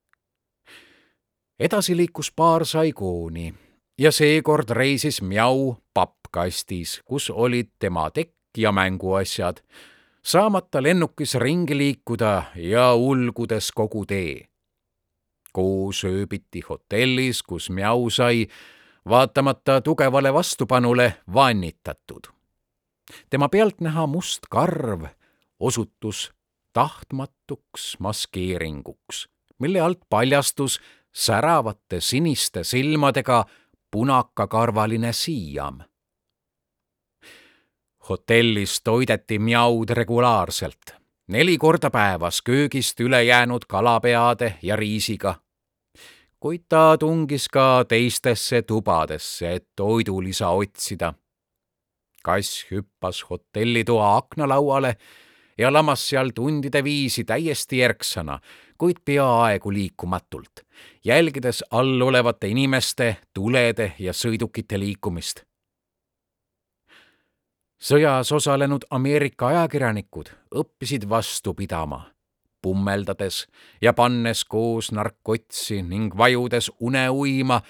edasi 1.59 1.97
liikus 1.97 2.33
paar 2.33 2.65
Saigooni 2.65 3.55
ja 3.99 4.13
seekord 4.13 4.71
reisis 4.71 5.23
Mjau 5.23 5.77
pappkastis, 5.95 7.03
kus 7.05 7.31
olid 7.31 7.71
tema 7.79 8.11
tekk 8.11 8.59
ja 8.59 8.73
mänguasjad 8.73 9.63
saamata 10.23 10.83
lennukis 10.83 11.35
ringi 11.35 11.77
liikuda 11.77 12.43
ja 12.57 12.95
ulgudes 12.95 13.73
kogu 13.73 14.07
tee. 14.07 14.49
koos 15.53 16.05
ööbiti 16.05 16.61
hotellis, 16.69 17.43
kus 17.43 17.71
Mjau 17.71 18.11
sai, 18.11 18.47
vaatamata 19.09 19.81
tugevale 19.81 20.33
vastupanule, 20.33 21.15
vannitatud. 21.35 22.27
tema 23.31 23.49
pealtnäha 23.49 24.07
must 24.07 24.47
karv 24.51 25.05
osutus 25.61 26.35
tahtmatuks 26.75 27.97
maskeeringuks, 27.99 29.29
mille 29.59 29.81
alt 29.81 30.01
paljastus 30.11 30.81
säravate 31.15 32.01
siniste 32.01 32.65
silmadega 32.65 33.45
punakakarvaline 33.91 35.13
siiam 35.13 35.83
hotellis 38.09 38.81
toideti 38.85 39.39
Mjaud 39.39 39.91
regulaarselt, 39.91 40.95
neli 41.27 41.59
korda 41.59 41.91
päevas 41.91 42.43
köögist 42.43 43.01
ülejäänud 43.01 43.63
kalapeade 43.69 44.59
ja 44.63 44.77
riisiga. 44.77 45.35
kuid 46.41 46.65
ta 46.69 46.97
tungis 47.01 47.49
ka 47.49 47.85
teistesse 47.89 48.63
tubadesse, 48.63 49.55
et 49.55 49.69
toidulisa 49.77 50.49
otsida. 50.49 51.15
kass 52.25 52.67
hüppas 52.71 53.31
hotellitoa 53.31 54.17
aknalauale 54.17 54.97
ja 55.59 55.73
lamas 55.73 56.09
seal 56.09 56.31
tundide 56.35 56.85
viisi 56.85 57.25
täiesti 57.25 57.79
järksana, 57.79 58.39
kuid 58.79 58.97
peaaegu 59.05 59.73
liikumatult, 59.73 60.67
jälgides 61.05 61.65
all 61.71 62.01
olevate 62.01 62.49
inimeste, 62.49 63.17
tulede 63.35 63.93
ja 63.99 64.13
sõidukite 64.13 64.79
liikumist 64.79 65.45
sõjas 67.85 68.33
osalenud 68.33 68.87
Ameerika 68.91 69.51
ajakirjanikud 69.53 70.31
õppisid 70.57 71.05
vastu 71.09 71.55
pidama, 71.55 72.01
pummeldades 72.63 73.45
ja 73.83 73.93
pannes 73.93 74.45
koos 74.49 74.93
narkotsi 74.93 75.83
ning 75.83 76.17
vajudes 76.17 76.71
une 76.81 77.09
uima, 77.11 77.61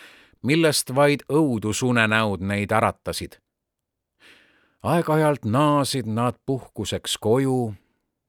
millest 0.43 0.95
vaid 0.95 1.25
õudusunenäod 1.29 2.45
neid 2.47 2.73
äratasid. 2.73 3.41
Aeg-ajalt 4.85 5.47
naasid 5.49 6.07
nad 6.07 6.37
puhkuseks 6.47 7.17
koju, 7.17 7.73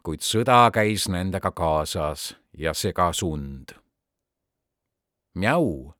kuid 0.03 0.23
sõda 0.23 0.69
käis 0.71 1.09
nendega 1.11 1.51
kaasas 1.51 2.29
ja 2.55 2.71
segas 2.73 3.19
und. 3.27 3.73
Mjau 5.35 5.91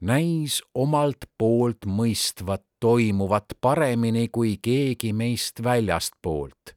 näis 0.00 0.58
omalt 0.74 1.28
poolt 1.38 1.86
mõistvat 1.86 2.64
toimuvat 2.82 3.54
paremini 3.60 4.26
kui 4.28 4.56
keegi 4.62 5.12
meist 5.12 5.62
väljastpoolt. 5.62 6.74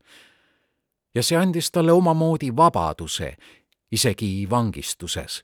ja 1.15 1.24
see 1.24 1.38
andis 1.38 1.71
talle 1.71 1.91
omamoodi 1.91 2.56
vabaduse, 2.56 3.38
isegi 3.91 4.47
vangistuses. 4.50 5.43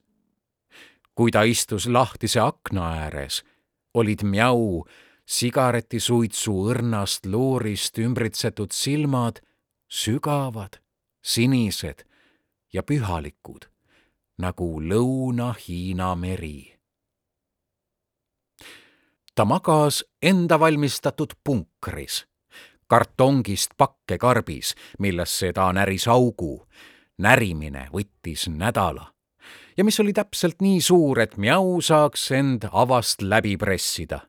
kui 1.15 1.31
ta 1.31 1.41
istus 1.41 1.87
lahtise 1.87 2.39
akna 2.39 2.93
ääres, 2.93 3.43
olid 3.93 4.23
Mjau 4.23 4.85
sigaretisuitsu 5.27 6.53
õrnast 6.71 7.27
loorist 7.27 7.99
ümbritsetud 7.99 8.71
silmad 8.71 9.41
sügavad, 9.91 10.79
sinised 11.21 12.05
ja 12.73 12.83
pühalikud 12.83 13.67
nagu 14.37 14.67
Lõuna-Hiina 14.79 16.13
meri. 16.15 16.73
Ta 19.35 19.45
magas 19.45 20.03
enda 20.21 20.59
valmistatud 20.59 21.33
punkris, 21.43 22.23
kartongist 22.87 23.73
pakkekarbis, 23.77 24.75
millesse 24.99 25.51
ta 25.53 25.71
näris 25.73 26.07
augu. 26.07 26.67
närimine 27.17 27.89
võttis 27.89 28.45
nädala. 28.47 29.13
Ja 29.77 29.83
mis 29.83 29.99
oli 29.99 30.13
täpselt 30.13 30.61
nii 30.61 30.81
suur, 30.81 31.19
et 31.19 31.37
Mjau 31.37 31.81
saaks 31.81 32.31
end 32.31 32.69
avast 32.71 33.21
läbi 33.21 33.57
pressida 33.57 34.21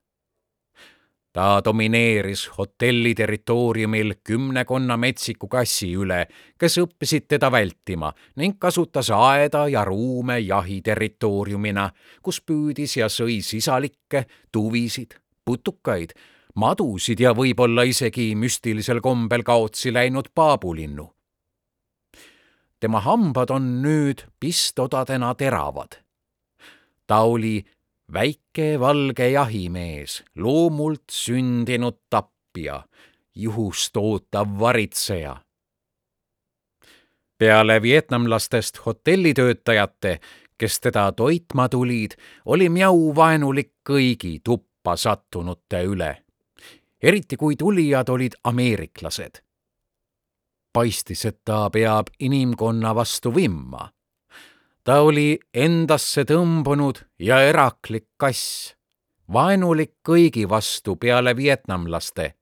ta 1.39 1.61
domineeris 1.65 2.51
hotelli 2.59 3.15
territooriumil 3.15 4.15
kümnekonna 4.25 4.97
metsiku 4.97 5.47
kassi 5.49 5.93
üle, 5.95 6.25
kes 6.59 6.81
õppisid 6.83 7.29
teda 7.31 7.47
vältima 7.55 8.09
ning 8.43 8.57
kasutas 8.59 9.13
aeda 9.15 9.69
ja 9.71 9.85
ruume 9.87 10.41
jahi 10.41 10.81
territooriumina, 10.83 11.85
kus 12.27 12.41
püüdis 12.43 12.97
ja 12.99 13.07
sõi 13.07 13.39
sisalikke, 13.47 14.25
tuvisid, 14.51 15.15
putukaid, 15.47 16.17
madusid 16.59 17.23
ja 17.23 17.31
võib-olla 17.39 17.87
isegi 17.87 18.33
müstilisel 18.35 18.99
kombel 18.99 19.47
kaotsi 19.47 19.95
läinud 19.95 20.35
paabulinnu. 20.35 21.07
tema 22.81 22.99
hambad 23.07 23.51
on 23.55 23.83
nüüd 23.83 24.27
pistodadena 24.41 25.35
teravad. 25.35 26.03
ta 27.07 27.23
oli 27.23 27.63
väike 28.13 28.81
valge 28.81 29.29
jahimees, 29.31 30.23
loomult 30.37 31.05
sündinud 31.11 31.99
tapja, 32.11 32.83
juhust 33.35 33.97
ootav 33.97 34.59
varitseja. 34.59 35.37
peale 37.39 37.83
vietnamlastest 37.83 38.87
hotellitöötajate, 38.87 40.21
kes 40.59 40.81
teda 40.81 41.13
toitma 41.13 41.69
tulid, 41.69 42.11
oli 42.45 42.69
Miau 42.69 43.15
vaenulik 43.15 43.73
kõigi 43.91 44.41
tuppa 44.45 44.97
sattunute 44.97 45.83
üle. 45.83 46.23
eriti 47.03 47.37
kui 47.37 47.57
tulijad 47.57 48.09
olid 48.09 48.33
ameeriklased 48.45 49.49
paistis, 50.79 51.25
et 51.27 51.41
ta 51.45 51.67
peab 51.75 52.13
inimkonna 52.21 52.95
vastu 52.95 53.35
vimma. 53.35 53.89
Ta 54.89 55.03
oli 55.05 55.37
endasse 55.53 56.23
tõmbunud 56.25 57.03
ja 57.21 57.43
eraklik 57.45 58.07
kass, 58.17 58.73
vaenulik 59.33 59.99
kõigi 60.01 60.47
vastu 60.49 60.95
peale 60.97 61.35
vietnamlaste. 61.37 62.35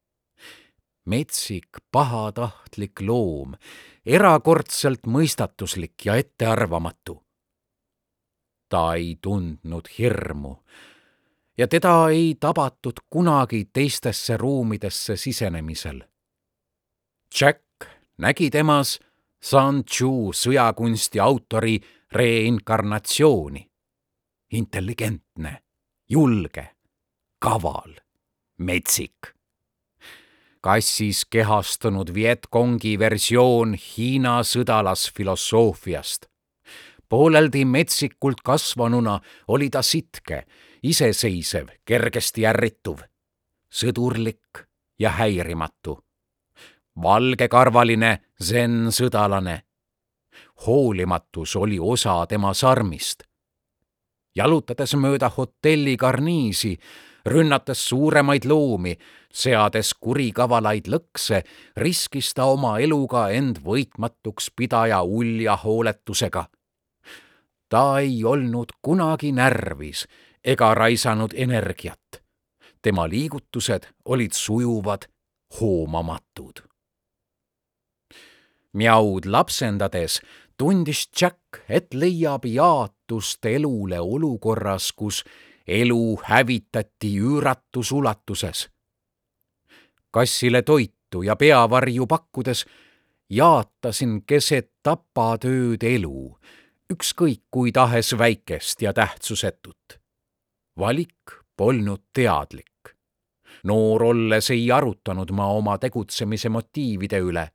metsik, 1.06 1.78
pahatahtlik 1.92 3.00
loom, 3.00 3.54
erakordselt 4.06 5.06
mõistatuslik 5.06 6.04
ja 6.04 6.14
ettearvamatu. 6.14 7.22
ta 8.68 8.94
ei 8.94 9.18
tundnud 9.22 9.88
hirmu 9.98 10.56
ja 11.58 11.68
teda 11.68 12.08
ei 12.10 12.36
tabatud 12.40 13.02
kunagi 13.10 13.64
teistesse 13.72 14.36
ruumidesse 14.36 15.16
sisenemisel. 15.16 16.02
Jack 17.40 17.90
nägi 18.18 18.50
temas 18.50 19.00
Sanchu 19.42 20.32
sõjakunsti 20.32 21.20
autori 21.20 21.80
reinkarnatsiooni. 22.16 23.70
intelligentne, 24.52 25.62
julge, 26.08 26.70
kaval, 27.38 27.94
metsik. 28.58 29.34
kassis 30.60 31.24
kehastunud 31.24 32.14
Vietkongi 32.14 32.98
versioon 32.98 33.74
Hiina 33.74 34.42
sõdalasfilosoofiast. 34.42 36.26
pooleldi 37.08 37.64
metsikult 37.64 38.40
kasvanuna 38.44 39.20
oli 39.48 39.70
ta 39.70 39.82
sitke, 39.82 40.46
iseseisev, 40.82 41.68
kergesti 41.84 42.46
ärrituv, 42.46 42.98
sõdurlik 43.70 44.66
ja 44.98 45.10
häirimatu 45.10 46.06
valgekarvaline 47.02 48.18
zen-sõdalane. 48.42 49.62
Hoolimatus 50.66 51.56
oli 51.56 51.78
osa 51.80 52.26
tema 52.26 52.54
sarmist. 52.54 53.22
jalutades 54.36 54.94
mööda 54.94 55.30
hotelli 55.36 55.96
karniisi, 55.96 56.76
rünnates 57.26 57.88
suuremaid 57.88 58.44
loomi, 58.44 58.92
seades 59.32 59.94
kurikavalaid 59.94 60.90
lõkse, 60.92 61.40
riskis 61.76 62.34
ta 62.34 62.44
oma 62.44 62.78
eluga 62.78 63.28
end 63.32 63.62
võitmatuks 63.64 64.50
pidaja 64.56 65.02
ulja 65.02 65.56
hooletusega. 65.56 66.46
ta 67.68 67.98
ei 67.98 68.24
olnud 68.24 68.72
kunagi 68.82 69.32
närvis 69.32 70.06
ega 70.44 70.74
raisanud 70.74 71.32
energiat. 71.34 72.22
tema 72.82 73.08
liigutused 73.08 73.86
olid 74.04 74.32
sujuvad, 74.32 75.08
hoomamatud 75.60 76.76
Mjaud 78.76 79.24
lapsendades 79.24 80.20
tundis 80.58 81.08
Jack, 81.20 81.38
et 81.68 81.94
leiab 81.94 82.44
jaatust 82.44 83.44
elule 83.44 84.00
olukorras, 84.00 84.92
kus 84.92 85.24
elu 85.66 86.20
hävitati 86.24 87.18
üüratus 87.20 87.92
ulatuses. 87.92 88.68
kassile 90.10 90.62
toitu 90.62 91.22
ja 91.22 91.36
peavarju 91.36 92.06
pakkudes 92.06 92.64
jaatasin 93.30 94.22
keset 94.26 94.70
tapatööd 94.82 95.82
elu, 95.82 96.38
ükskõik 96.92 97.42
kui 97.50 97.72
tahes 97.72 98.18
väikest 98.18 98.82
ja 98.82 98.92
tähtsusetut. 98.92 100.00
valik 100.78 101.32
polnud 101.56 102.02
teadlik. 102.12 102.96
noor 103.64 104.02
olles 104.02 104.50
ei 104.50 104.72
arutanud 104.72 105.30
ma 105.30 105.46
oma 105.46 105.78
tegutsemise 105.78 106.48
motiivide 106.48 107.18
üle 107.18 107.50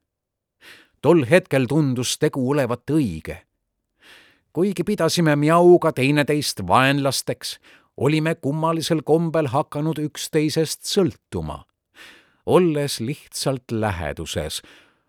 tol 1.02 1.26
hetkel 1.30 1.66
tundus 1.68 2.18
tegu 2.20 2.50
olevat 2.50 2.90
õige. 2.90 3.38
kuigi 4.54 4.84
pidasime 4.84 5.36
Miauga 5.36 5.92
teineteist 5.92 6.62
vaenlasteks, 6.68 7.60
olime 7.98 8.36
kummalisel 8.36 9.02
kombel 9.02 9.48
hakanud 9.48 10.00
üksteisest 10.00 10.84
sõltuma, 10.86 11.64
olles 12.46 13.00
lihtsalt 13.00 13.72
läheduses, 13.72 14.62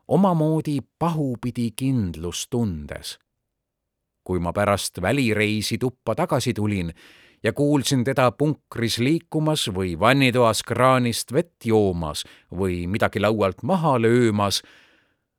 omamoodi 0.08 0.78
pahupidi 0.98 1.70
kindlustundes. 1.76 3.18
kui 4.24 4.38
ma 4.38 4.52
pärast 4.52 5.02
välireisi 5.02 5.78
tuppa 5.78 6.14
tagasi 6.14 6.54
tulin 6.54 6.92
ja 7.42 7.52
kuulsin 7.52 8.04
teda 8.04 8.30
punkris 8.30 8.98
liikumas 8.98 9.66
või 9.74 9.98
vannitoas 9.98 10.62
kraanist 10.62 11.32
vett 11.32 11.66
joomas 11.66 12.24
või 12.54 12.86
midagi 12.86 13.20
laualt 13.20 13.62
maha 13.62 13.98
löömas, 14.02 14.62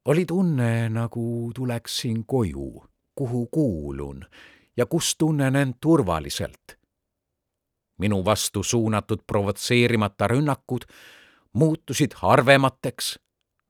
oli 0.05 0.25
tunne, 0.25 0.89
nagu 0.89 1.51
tuleksin 1.55 2.25
koju, 2.25 2.83
kuhu 3.15 3.47
kuulun 3.47 4.25
ja 4.77 4.85
kus 4.85 5.15
tunnen 5.17 5.55
end 5.55 5.73
turvaliselt. 5.81 6.77
minu 7.97 8.25
vastu 8.25 8.63
suunatud 8.63 9.19
provotseerimata 9.27 10.27
rünnakud 10.27 10.81
muutusid 11.53 12.11
harvemateks, 12.15 13.19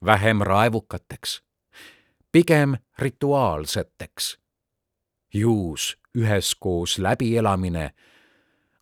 vähem 0.06 0.42
raevukateks, 0.42 1.44
pigem 2.32 2.78
rituaalseteks. 2.98 4.40
juus 5.34 5.98
üheskoos 6.18 7.00
läbielamine 7.00 7.94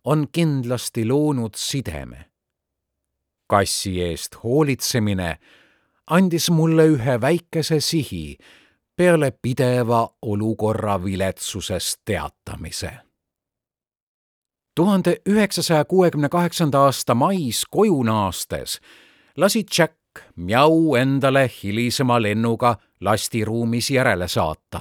on 0.04 0.26
kindlasti 0.32 1.08
loonud 1.08 1.54
sideme. 1.56 2.30
kassi 3.46 4.02
eest 4.02 4.36
hoolitsemine 4.44 5.38
andis 6.06 6.50
mulle 6.50 6.86
ühe 6.86 7.20
väikese 7.20 7.80
sihi 7.80 8.38
peale 8.96 9.32
pideva 9.42 10.08
olukorra 10.22 11.04
viletsusest 11.04 12.00
teatamise. 12.04 12.90
tuhande 14.76 15.16
üheksasaja 15.28 15.84
kuuekümne 15.84 16.28
kaheksanda 16.28 16.78
aasta 16.78 17.14
mais 17.14 17.64
koju 17.70 18.02
naastes 18.02 18.80
lasi 19.36 19.64
Jack 19.78 19.94
Mjau 20.36 20.94
endale 20.94 21.50
hilisema 21.62 22.22
lennuga 22.22 22.76
lastiruumis 23.00 23.90
järele 23.90 24.28
saata. 24.28 24.80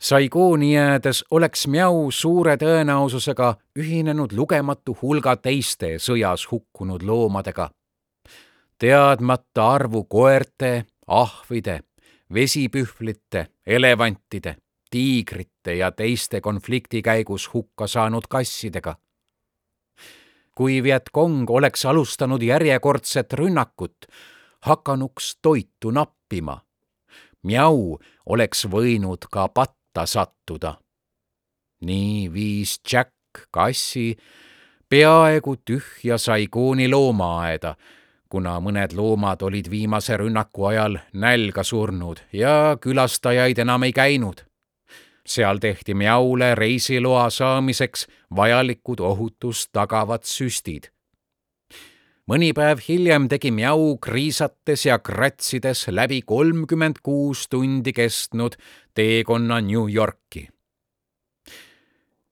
Saigooni 0.00 0.74
jäädes 0.74 1.24
oleks 1.30 1.66
Mjau 1.66 2.10
suure 2.10 2.56
tõenäosusega 2.56 3.54
ühinenud 3.78 4.32
lugematu 4.32 4.96
hulga 5.02 5.36
teiste 5.36 5.98
sõjas 5.98 6.46
hukkunud 6.52 7.02
loomadega 7.02 7.70
teadmata 8.80 9.72
arvu 9.74 10.04
koerte, 10.04 10.84
ahvide, 11.06 11.80
vesipühvlite, 12.32 13.46
elevantide, 13.66 14.56
tiigrite 14.90 15.74
ja 15.74 15.90
teiste 15.92 16.40
konflikti 16.40 17.02
käigus 17.02 17.50
hukka 17.54 17.86
saanud 17.86 18.24
kassidega. 18.28 18.96
kui 20.54 20.82
Vietkong 20.82 21.50
oleks 21.50 21.86
alustanud 21.86 22.42
järjekordset 22.42 23.32
rünnakut, 23.32 24.06
hakanuks 24.60 25.38
toitu 25.42 25.90
nappima. 25.90 26.60
Mjau 27.42 27.96
oleks 28.26 28.66
võinud 28.66 29.24
ka 29.32 29.48
patta 29.48 30.06
sattuda. 30.06 30.74
nii 31.80 32.32
viis 32.32 32.80
Jack 32.92 33.48
kassi 33.50 34.16
peaaegu 34.88 35.56
tühja 35.56 36.18
Saigooni 36.18 36.88
loomaaeda 36.88 37.76
kuna 38.30 38.58
mõned 38.62 38.94
loomad 38.94 39.42
olid 39.42 39.70
viimase 39.70 40.16
rünnaku 40.16 40.68
ajal 40.70 40.98
nälga 41.12 41.64
surnud 41.66 42.22
ja 42.32 42.76
külastajaid 42.80 43.58
enam 43.58 43.82
ei 43.82 43.92
käinud. 43.92 44.46
seal 45.26 45.58
tehti 45.58 45.94
Mjaule 45.94 46.54
reisiloa 46.54 47.30
saamiseks 47.30 48.06
vajalikud 48.36 49.00
ohutust 49.00 49.72
tagavad 49.72 50.22
süstid. 50.22 50.90
mõni 52.30 52.52
päev 52.54 52.78
hiljem 52.88 53.28
tegi 53.28 53.50
Mjau 53.50 53.98
kriisates 53.98 54.86
ja 54.86 54.98
kratsides 54.98 55.88
läbi 55.88 56.22
kolmkümmend 56.22 57.02
kuus 57.02 57.48
tundi 57.48 57.92
kestnud 57.92 58.56
teekonna 58.94 59.60
New 59.60 59.94
Yorki. 59.94 60.48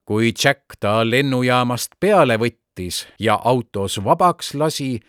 kui 0.04 0.32
Jack 0.44 0.78
ta 0.80 1.10
lennujaamast 1.10 1.90
peale 2.00 2.36
võttis 2.36 3.06
ja 3.18 3.34
autos 3.44 4.04
vabaks 4.04 4.54
lasi, 4.54 5.00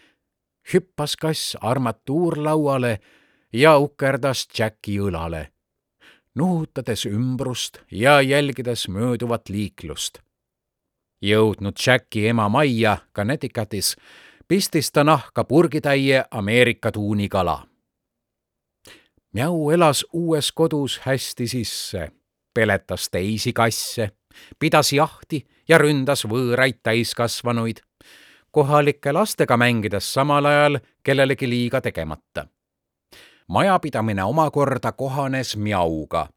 hüppas 0.73 1.15
kass 1.15 1.57
armatuurlauale 1.61 2.99
ja 3.53 3.77
ukerdas 3.77 4.47
Jacki 4.59 4.99
õlale. 4.99 5.47
nuhutades 6.35 7.05
ümbrust 7.05 7.81
ja 7.91 8.21
jälgides 8.21 8.87
mööduvat 8.87 9.49
liiklust. 9.49 10.19
jõudnud 11.21 11.75
Jacki 11.87 12.27
ema 12.27 12.49
majja 12.49 12.97
Connecticutis, 13.15 13.95
pistis 14.47 14.91
ta 14.91 15.03
nahka 15.03 15.43
purgitäie 15.43 16.23
Ameerika 16.31 16.91
tuunikala. 16.91 17.67
Mjau 19.33 19.69
elas 19.71 20.05
uues 20.13 20.51
kodus 20.51 20.99
hästi 20.99 21.47
sisse, 21.47 22.11
peletas 22.53 23.09
teisi 23.09 23.53
kasse, 23.53 24.09
pidas 24.59 24.93
jahti 24.93 25.43
ja 25.67 25.77
ründas 25.77 26.25
võõraid 26.25 26.79
täiskasvanuid, 26.83 27.83
kohalike 28.51 29.11
lastega 29.11 29.57
mängides 29.57 30.13
samal 30.13 30.45
ajal 30.45 30.79
kellelegi 31.03 31.49
liiga 31.49 31.81
tegemata 31.81 32.47
majapidamine 33.49 34.23
omakorda 34.23 34.91
kohanes 34.91 35.57
Mjauga. 35.57 36.29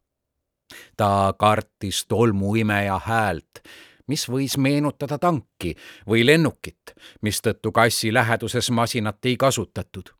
ta 0.96 1.34
kartis 1.38 2.06
tolmuimeja 2.08 3.00
häält, 3.04 3.60
mis 4.06 4.24
võis 4.28 4.56
meenutada 4.58 5.18
tanki 5.18 5.74
või 6.08 6.24
lennukit, 6.26 6.94
mistõttu 7.22 7.72
kassi 7.72 8.14
läheduses 8.14 8.70
masinat 8.70 9.24
ei 9.24 9.36
kasutatud. 9.36 10.14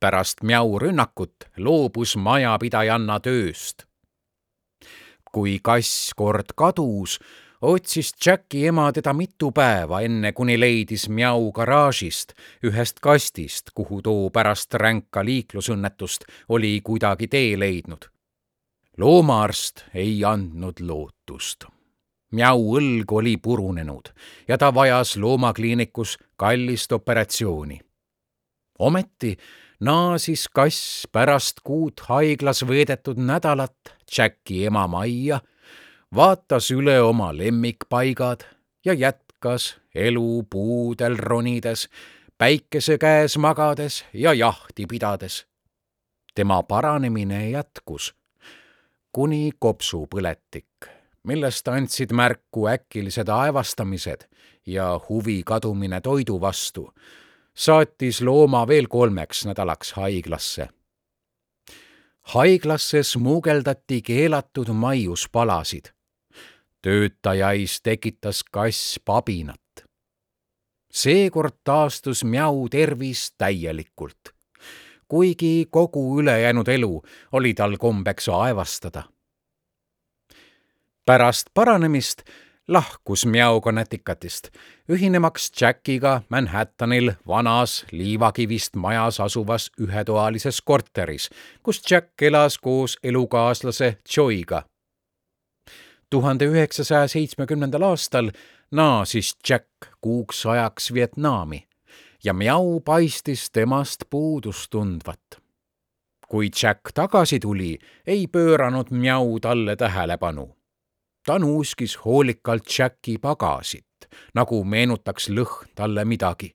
pärast 0.00 0.42
Mjau 0.42 0.78
rünnakut 0.78 1.34
loobus 1.56 2.16
majapidajanna 2.16 3.20
tööst. 3.20 3.86
kui 5.32 5.58
kass 5.62 6.12
kord 6.16 6.52
kadus, 6.56 7.18
otsis 7.62 8.12
Jacki 8.26 8.66
ema 8.66 8.92
teda 8.92 9.12
mitu 9.12 9.50
päeva, 9.52 10.00
enne 10.00 10.32
kuni 10.32 10.56
leidis 10.60 11.08
Mjau 11.08 11.52
garaažist 11.52 12.32
ühest 12.64 13.00
kastist, 13.00 13.70
kuhu 13.74 14.00
too 14.02 14.30
pärast 14.30 14.74
ränka 14.74 15.24
liiklusõnnetust 15.24 16.24
oli 16.48 16.80
kuidagi 16.84 17.28
tee 17.28 17.58
leidnud. 17.58 18.08
loomaarst 18.98 19.84
ei 19.94 20.24
andnud 20.24 20.80
lootust. 20.80 21.64
Mjau 22.32 22.76
õlg 22.78 23.12
oli 23.12 23.36
purunenud 23.36 24.08
ja 24.48 24.58
ta 24.58 24.74
vajas 24.74 25.16
loomakliinikus 25.16 26.18
kallist 26.36 26.92
operatsiooni. 26.92 27.80
ometi 28.78 29.36
naasis 29.80 30.48
kass 30.48 31.06
pärast 31.12 31.60
kuud 31.64 32.00
haiglas 32.08 32.66
veedetud 32.68 33.18
nädalat 33.18 33.96
Jacki 34.16 34.64
ema 34.66 34.86
majja 34.86 35.40
vaatas 36.14 36.70
üle 36.70 37.00
oma 37.02 37.30
lemmikpaigad 37.36 38.40
ja 38.84 38.92
jätkas 38.92 39.76
elu 39.94 40.42
puudel 40.50 41.16
ronides, 41.16 41.88
päikese 42.38 42.98
käes 42.98 43.38
magades 43.38 44.04
ja 44.12 44.34
jahti 44.34 44.86
pidades. 44.86 45.46
tema 46.34 46.62
paranemine 46.62 47.50
jätkus 47.50 48.14
kuni 49.12 49.50
kopsupõletik, 49.58 50.86
millest 51.24 51.68
andsid 51.68 52.12
märku 52.12 52.68
äkilised 52.68 53.28
aevastamised 53.28 54.28
ja 54.66 55.00
huvi 55.08 55.42
kadumine 55.46 56.00
toidu 56.00 56.40
vastu, 56.40 56.92
saatis 57.54 58.22
looma 58.22 58.66
veel 58.68 58.86
kolmeks 58.88 59.46
nädalaks 59.46 59.92
haiglasse 59.92 60.68
haiglasse 62.22 63.02
smuugeldati 63.02 64.02
keelatud 64.02 64.68
maiuspalasid 64.68 65.90
töötajais 66.82 67.80
tekitas 67.82 68.44
kass 68.52 69.00
pabinat. 69.04 69.60
seekord 70.92 71.54
taastus 71.64 72.24
Mjau 72.24 72.68
tervis 72.70 73.34
täielikult, 73.38 74.34
kuigi 75.08 75.66
kogu 75.70 76.20
ülejäänud 76.20 76.68
elu 76.68 77.02
oli 77.32 77.54
tal 77.54 77.76
kombeks 77.76 78.28
aevastada. 78.28 79.02
pärast 81.06 81.46
paranemist 81.54 82.22
lahkus 82.68 83.26
Mjau 83.26 83.60
Connecticutist, 83.60 84.48
ühinemaks 84.88 85.50
Jackiga 85.60 86.22
Manhattanil 86.28 87.12
vanas 87.26 87.84
liivakivist 87.92 88.76
majas 88.76 89.20
asuvas 89.20 89.70
ühetoalises 89.80 90.62
korteris, 90.64 91.30
kus 91.62 91.82
Jack 91.90 92.22
elas 92.22 92.58
koos 92.58 92.98
elukaaslase 93.02 93.96
Joy'ga 94.16 94.69
tuhande 96.10 96.44
üheksasaja 96.44 97.08
seitsmekümnendal 97.08 97.82
aastal 97.82 98.30
naasis 98.70 99.36
Jack 99.48 99.66
kuuks 100.00 100.46
ajaks 100.46 100.92
Vietnami 100.94 101.68
ja 102.24 102.34
Miau 102.34 102.80
paistis 102.80 103.50
temast 103.50 104.02
puudust 104.10 104.70
tundvat. 104.70 105.20
kui 106.28 106.50
Jack 106.62 106.80
tagasi 106.94 107.40
tuli, 107.40 107.78
ei 108.06 108.26
pööranud 108.26 108.90
Miau 108.90 109.40
talle 109.40 109.76
tähelepanu. 109.76 110.56
ta 111.26 111.38
nuuskis 111.38 112.04
hoolikalt 112.04 112.78
Jacki 112.78 113.18
pagasit, 113.18 114.08
nagu 114.34 114.64
meenutaks 114.64 115.28
lõhn 115.28 115.68
talle 115.74 116.04
midagi. 116.04 116.54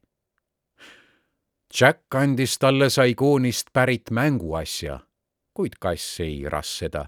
Jack 1.79 2.15
andis 2.15 2.57
talle 2.57 2.89
Saigoonist 2.89 3.67
pärit 3.73 4.11
mänguasja, 4.11 4.99
kuid 5.53 5.73
kass 5.79 6.19
eiras 6.19 6.77
seda 6.77 7.05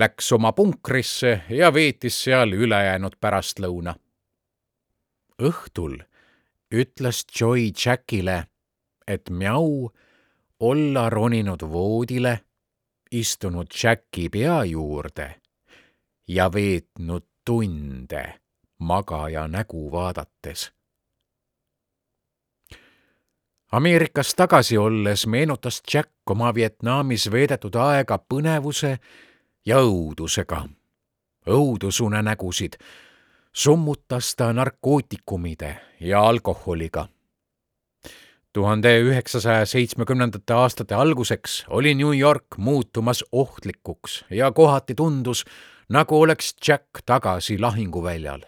läks 0.00 0.32
oma 0.32 0.52
punkrisse 0.52 1.40
ja 1.48 1.68
veetis 1.74 2.22
seal 2.24 2.52
ülejäänud 2.56 3.18
pärastlõuna. 3.20 3.94
õhtul 5.42 5.98
ütles 6.72 7.24
Joy 7.40 7.70
Jackile, 7.84 8.44
et 9.06 9.30
Mjau 9.30 9.90
olla 10.60 11.10
roninud 11.10 11.62
voodile, 11.62 12.40
istunud 13.10 13.66
Jacki 13.82 14.28
pea 14.28 14.64
juurde 14.64 15.34
ja 16.28 16.52
veetnud 16.52 17.26
tunde 17.44 18.40
magaja 18.78 19.48
nägu 19.48 19.92
vaadates. 19.92 20.72
Ameerikas 23.72 24.34
tagasi 24.34 24.78
olles 24.78 25.26
meenutas 25.26 25.82
Jack 25.94 26.30
oma 26.30 26.54
Vietnamis 26.54 27.30
veedetud 27.30 27.74
aega 27.74 28.18
põnevuse 28.18 28.98
ja 29.66 29.76
õudusega. 29.76 30.68
õudusunenägusid 31.46 32.76
summutas 33.52 34.36
ta 34.36 34.52
narkootikumide 34.52 35.80
ja 36.00 36.22
alkoholiga. 36.22 37.08
tuhande 38.52 39.00
üheksasaja 39.00 39.66
seitsmekümnendate 39.66 40.52
aastate 40.52 40.94
alguseks 40.94 41.64
oli 41.68 41.94
New 41.94 42.18
York 42.18 42.46
muutumas 42.56 43.24
ohtlikuks 43.32 44.24
ja 44.30 44.52
kohati 44.52 44.94
tundus, 44.94 45.44
nagu 45.88 46.20
oleks 46.20 46.54
Jack 46.68 47.02
tagasi 47.06 47.58
lahinguväljal. 47.58 48.40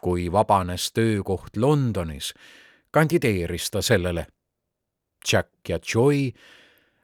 kui 0.00 0.32
vabanes 0.32 0.92
töökoht 0.92 1.56
Londonis, 1.56 2.34
kandideeris 2.90 3.70
ta 3.70 3.82
sellele. 3.82 4.26
Jack 5.32 5.68
ja 5.68 5.78
Joy 5.94 6.32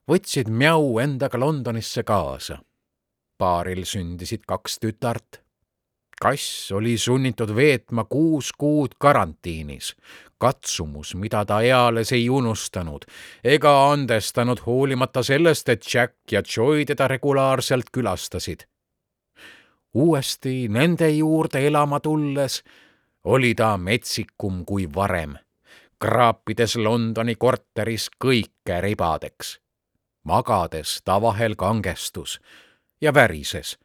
võtsid 0.09 0.49
Mjau 0.49 0.99
endaga 0.99 1.41
Londonisse 1.41 2.03
kaasa 2.03 2.59
paaril 3.39 3.85
sündisid 3.85 4.47
kaks 4.47 4.79
tütart. 4.79 5.43
kass 6.21 6.73
oli 6.73 6.99
sunnitud 6.99 7.51
veetma 7.57 8.05
kuus 8.05 8.53
kuud 8.53 8.95
karantiinis, 8.99 9.97
katsumus, 10.39 11.15
mida 11.15 11.45
ta 11.45 11.61
eales 11.61 12.13
ei 12.13 12.31
unustanud 12.31 13.05
ega 13.45 13.91
andestanud 13.93 14.63
hoolimata 14.67 15.23
sellest, 15.23 15.69
et 15.69 15.85
Jack 15.95 16.33
ja 16.33 16.43
Joy 16.57 16.85
teda 16.85 17.09
regulaarselt 17.09 17.93
külastasid. 17.93 18.65
uuesti 19.95 20.69
nende 20.69 21.11
juurde 21.11 21.67
elama 21.67 22.01
tulles 22.01 22.63
oli 23.25 23.55
ta 23.55 23.77
metsikum 23.77 24.65
kui 24.65 24.89
varem, 24.95 25.37
kraapides 25.99 26.77
Londoni 26.77 27.35
korteris 27.35 28.11
kõike 28.25 28.81
ribadeks 28.81 29.59
magades 30.27 31.01
ta 31.05 31.21
vahel 31.23 31.55
kangestus 31.55 32.41
ja 33.01 33.15
värises, 33.15 33.79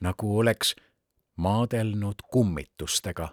nagu 0.00 0.38
oleks 0.38 0.74
maadelnud 1.36 2.14
kummitustega. 2.30 3.28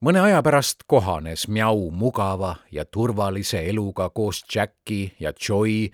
mõne 0.00 0.20
aja 0.20 0.42
pärast 0.42 0.84
kohanes 0.86 1.48
Miau 1.48 1.90
mugava 1.90 2.56
ja 2.72 2.84
turvalise 2.84 3.62
eluga 3.70 4.10
koos 4.10 4.44
Jacki 4.54 5.16
ja 5.20 5.32
Joy 5.48 5.88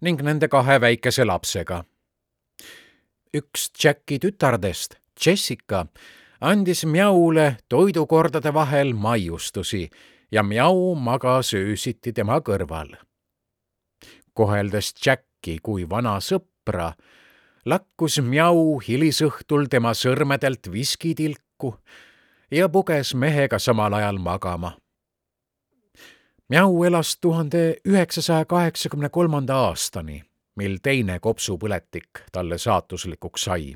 ning 0.00 0.22
nende 0.22 0.48
kahe 0.48 0.80
väikese 0.80 1.24
lapsega. 1.24 1.84
üks 3.36 3.70
Jacki 3.84 4.18
tütardest, 4.18 4.94
Jessica, 5.26 5.86
andis 6.40 6.84
Miaule 6.84 7.56
toidukordade 7.68 8.54
vahel 8.54 8.92
maiustusi 8.92 9.90
ja 10.32 10.42
Miau 10.42 10.94
magas 10.94 11.54
öösiti 11.54 12.12
tema 12.12 12.40
kõrval. 12.40 12.96
koheldes 14.34 14.94
Jacki 15.06 15.58
kui 15.62 15.90
vana 15.90 16.18
sõpra, 16.20 16.53
sõpra, 16.64 16.94
lakkus 17.66 18.20
Mjau 18.20 18.80
hilisõhtul 18.80 19.68
tema 19.68 19.92
sõrmedelt 19.94 20.70
viskitilku 20.72 21.74
ja 22.50 22.68
puges 22.68 23.14
mehega 23.14 23.58
samal 23.58 23.92
ajal 23.94 24.18
magama. 24.18 24.76
Mjau 26.48 26.84
elas 26.84 27.16
tuhande 27.20 27.80
üheksasaja 27.86 28.44
kaheksakümne 28.44 29.08
kolmanda 29.08 29.54
aastani 29.54 30.22
mil 30.56 30.78
teine 30.82 31.18
kopsupõletik 31.18 32.28
talle 32.32 32.58
saatuslikuks 32.58 33.44
sai. 33.44 33.74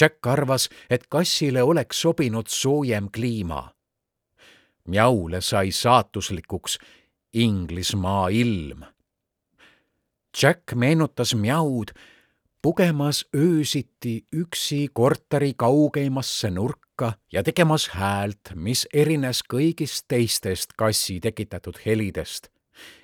Jack 0.00 0.26
arvas, 0.26 0.68
et 0.90 1.06
kassile 1.08 1.62
oleks 1.62 2.00
sobinud 2.00 2.46
soojem 2.48 3.08
kliima. 3.12 3.70
Mjaule 4.88 5.40
sai 5.40 5.70
saatuslikuks 5.70 6.78
Inglismaa 7.34 8.28
ilm. 8.28 8.84
Jack 10.42 10.74
meenutas 10.74 11.34
Mjaud 11.34 11.92
pugemas 12.66 13.26
öösiti 13.36 14.26
üksi 14.32 14.88
korteri 14.92 15.54
kaugeimasse 15.54 16.50
nurka 16.50 17.12
ja 17.32 17.42
tegemas 17.42 17.84
häält, 17.88 18.40
mis 18.54 18.88
erines 18.94 19.44
kõigist 19.46 20.08
teistest 20.10 20.72
kassi 20.74 21.20
tekitatud 21.22 21.78
helidest 21.84 22.48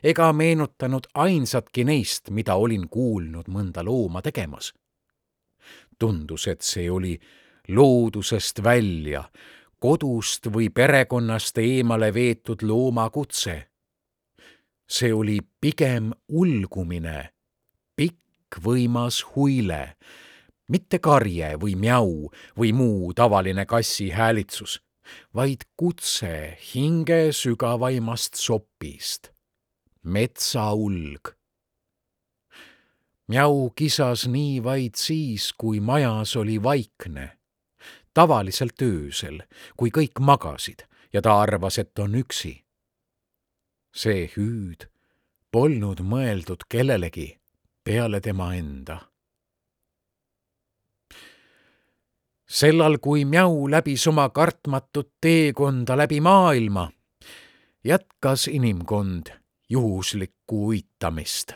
ega 0.03 0.33
meenutanud 0.33 1.07
ainsatki 1.15 1.85
neist, 1.87 2.33
mida 2.35 2.57
olin 2.59 2.89
kuulnud 2.89 3.47
mõnda 3.47 3.85
looma 3.87 4.23
tegemas. 4.23 4.73
tundus, 5.99 6.49
et 6.49 6.63
see 6.63 6.91
oli 6.91 7.21
loodusest 7.69 8.65
välja, 8.65 9.23
kodust 9.79 10.47
või 10.51 10.71
perekonnast 10.75 11.59
eemale 11.59 12.15
veetud 12.15 12.63
looma 12.63 13.11
kutse. 13.11 13.69
see 14.91 15.13
oli 15.15 15.39
pigem 15.61 16.11
ulgumine, 16.29 17.31
pikk 18.53 18.65
võimas 18.65 19.23
huile, 19.35 19.97
mitte 20.69 20.99
karje 20.99 21.57
või 21.57 21.75
mjau 21.77 22.31
või 22.57 22.73
muu 22.73 23.13
tavaline 23.15 23.65
kassi 23.67 24.11
häälitsus, 24.11 24.81
vaid 25.35 25.65
kutse 25.77 26.59
hinge 26.75 27.33
sügavaimast 27.33 28.37
sopist 28.37 29.33
metsaulg. 30.03 31.33
Mjau 33.29 33.73
kisas 33.77 34.27
nii 34.27 34.61
vaid 34.63 34.97
siis, 34.97 35.53
kui 35.53 35.81
majas 35.81 36.37
oli 36.37 36.63
vaikne. 36.63 37.39
tavaliselt 38.15 38.83
öösel, 38.83 39.41
kui 39.77 39.89
kõik 39.89 40.21
magasid 40.21 40.85
ja 41.13 41.23
ta 41.23 41.41
arvas, 41.41 41.79
et 41.79 41.99
on 41.99 42.15
üksi. 42.15 42.65
see 43.95 44.29
hüüd 44.37 44.89
polnud 45.51 46.01
mõeldud 46.01 46.65
kellelegi 46.69 47.42
peale 47.85 48.21
tema 48.21 48.55
enda. 48.55 48.99
sellal, 52.53 52.99
kui 53.01 53.25
Mjau 53.25 53.71
läbis 53.71 54.07
oma 54.07 54.29
kartmatut 54.29 55.09
teekonda 55.21 55.97
läbi 55.97 56.21
maailma, 56.21 56.91
jätkas 57.85 58.49
inimkond 58.49 59.27
juhuslikku 59.71 60.69
uitamist. 60.69 61.53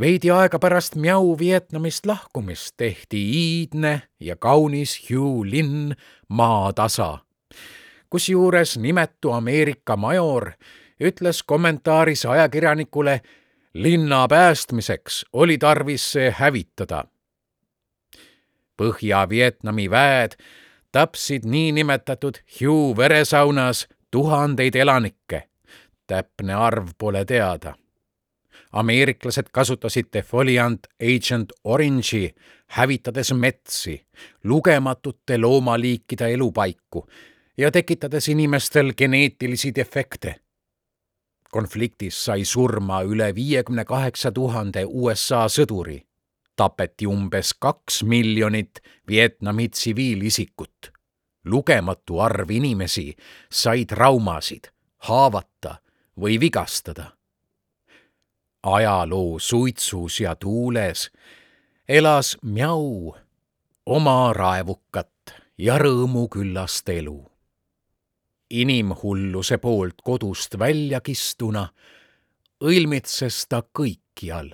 veidi 0.00 0.30
aega 0.30 0.58
pärast 0.58 0.96
Miau 0.96 1.38
Vietnamist 1.38 2.06
lahkumist 2.06 2.74
tehti 2.76 3.20
iidne 3.30 4.02
ja 4.20 4.36
kaunis 4.36 5.10
Hugh 5.10 5.44
linn 5.44 5.92
maatasa. 6.28 7.18
kusjuures 8.10 8.78
nimetu 8.78 9.32
Ameerika 9.32 9.96
major 9.96 10.52
ütles 11.00 11.42
kommentaaris 11.46 12.26
ajakirjanikule, 12.26 13.20
linna 13.74 14.28
päästmiseks 14.28 15.24
oli 15.32 15.58
tarvis 15.58 16.12
see 16.12 16.34
hävitada. 16.38 17.04
Põhja-Vietnami 18.82 19.90
väed 19.90 20.32
tapsid 20.92 21.44
niinimetatud 21.44 22.34
Hugh 22.60 22.96
veresaunas 22.96 23.88
tuhandeid 24.10 24.74
elanikke 24.74 25.48
täpne 26.06 26.54
arv 26.54 26.88
pole 26.98 27.24
teada. 27.24 27.74
ameeriklased 28.72 29.46
kasutasid 29.52 30.06
defoliant 30.12 30.86
Agent 31.02 31.52
Orange'i, 31.64 32.34
hävitades 32.66 33.32
metsi, 33.32 34.06
lugematute 34.44 35.38
loomaliikide 35.38 36.32
elupaiku 36.32 37.06
ja 37.56 37.70
tekitades 37.70 38.28
inimestel 38.28 38.92
geneetilisi 38.98 39.74
defekte. 39.74 40.34
Konfliktis 41.54 42.16
sai 42.24 42.44
surma 42.44 43.02
üle 43.06 43.28
viiekümne 43.34 43.84
kaheksa 43.84 44.32
tuhande 44.32 44.84
USA 44.86 45.44
sõduri. 45.46 46.00
tapeti 46.56 47.06
umbes 47.06 47.54
kaks 47.58 48.02
miljonit 48.02 48.80
Vietnami 49.08 49.68
tsiviilisikut. 49.68 50.92
lugematu 51.44 52.20
arv 52.20 52.50
inimesi 52.50 53.14
sai 53.50 53.84
traumasid, 53.84 54.64
haavata 54.98 55.76
või 56.20 56.40
vigastada. 56.40 57.12
ajaloo 58.62 59.38
suitsus 59.38 60.20
ja 60.20 60.34
tuules 60.36 61.10
elas 61.88 62.36
Mjau 62.42 63.14
oma 63.86 64.32
raevukat 64.32 65.34
ja 65.58 65.78
rõõmuküllast 65.78 66.88
elu. 66.88 67.33
Inimhulluse 68.60 69.58
poolt 69.58 70.02
kodust 70.04 70.58
välja 70.58 71.00
kistuna 71.00 71.68
õilmitses 72.64 73.44
ta 73.48 73.62
kõikjal, 73.78 74.52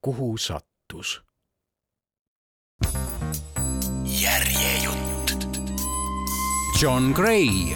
kuhu 0.00 0.36
sattus. 0.36 1.20
järjejutt. 4.20 5.34
John 6.82 7.12
Gray, 7.12 7.74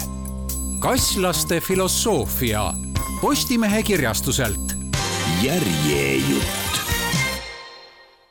kasslaste 0.79 1.59
filosoofia 1.61 2.73
Postimehe 3.21 3.83
kirjastuselt. 3.83 4.75
järjejutt 5.43 6.58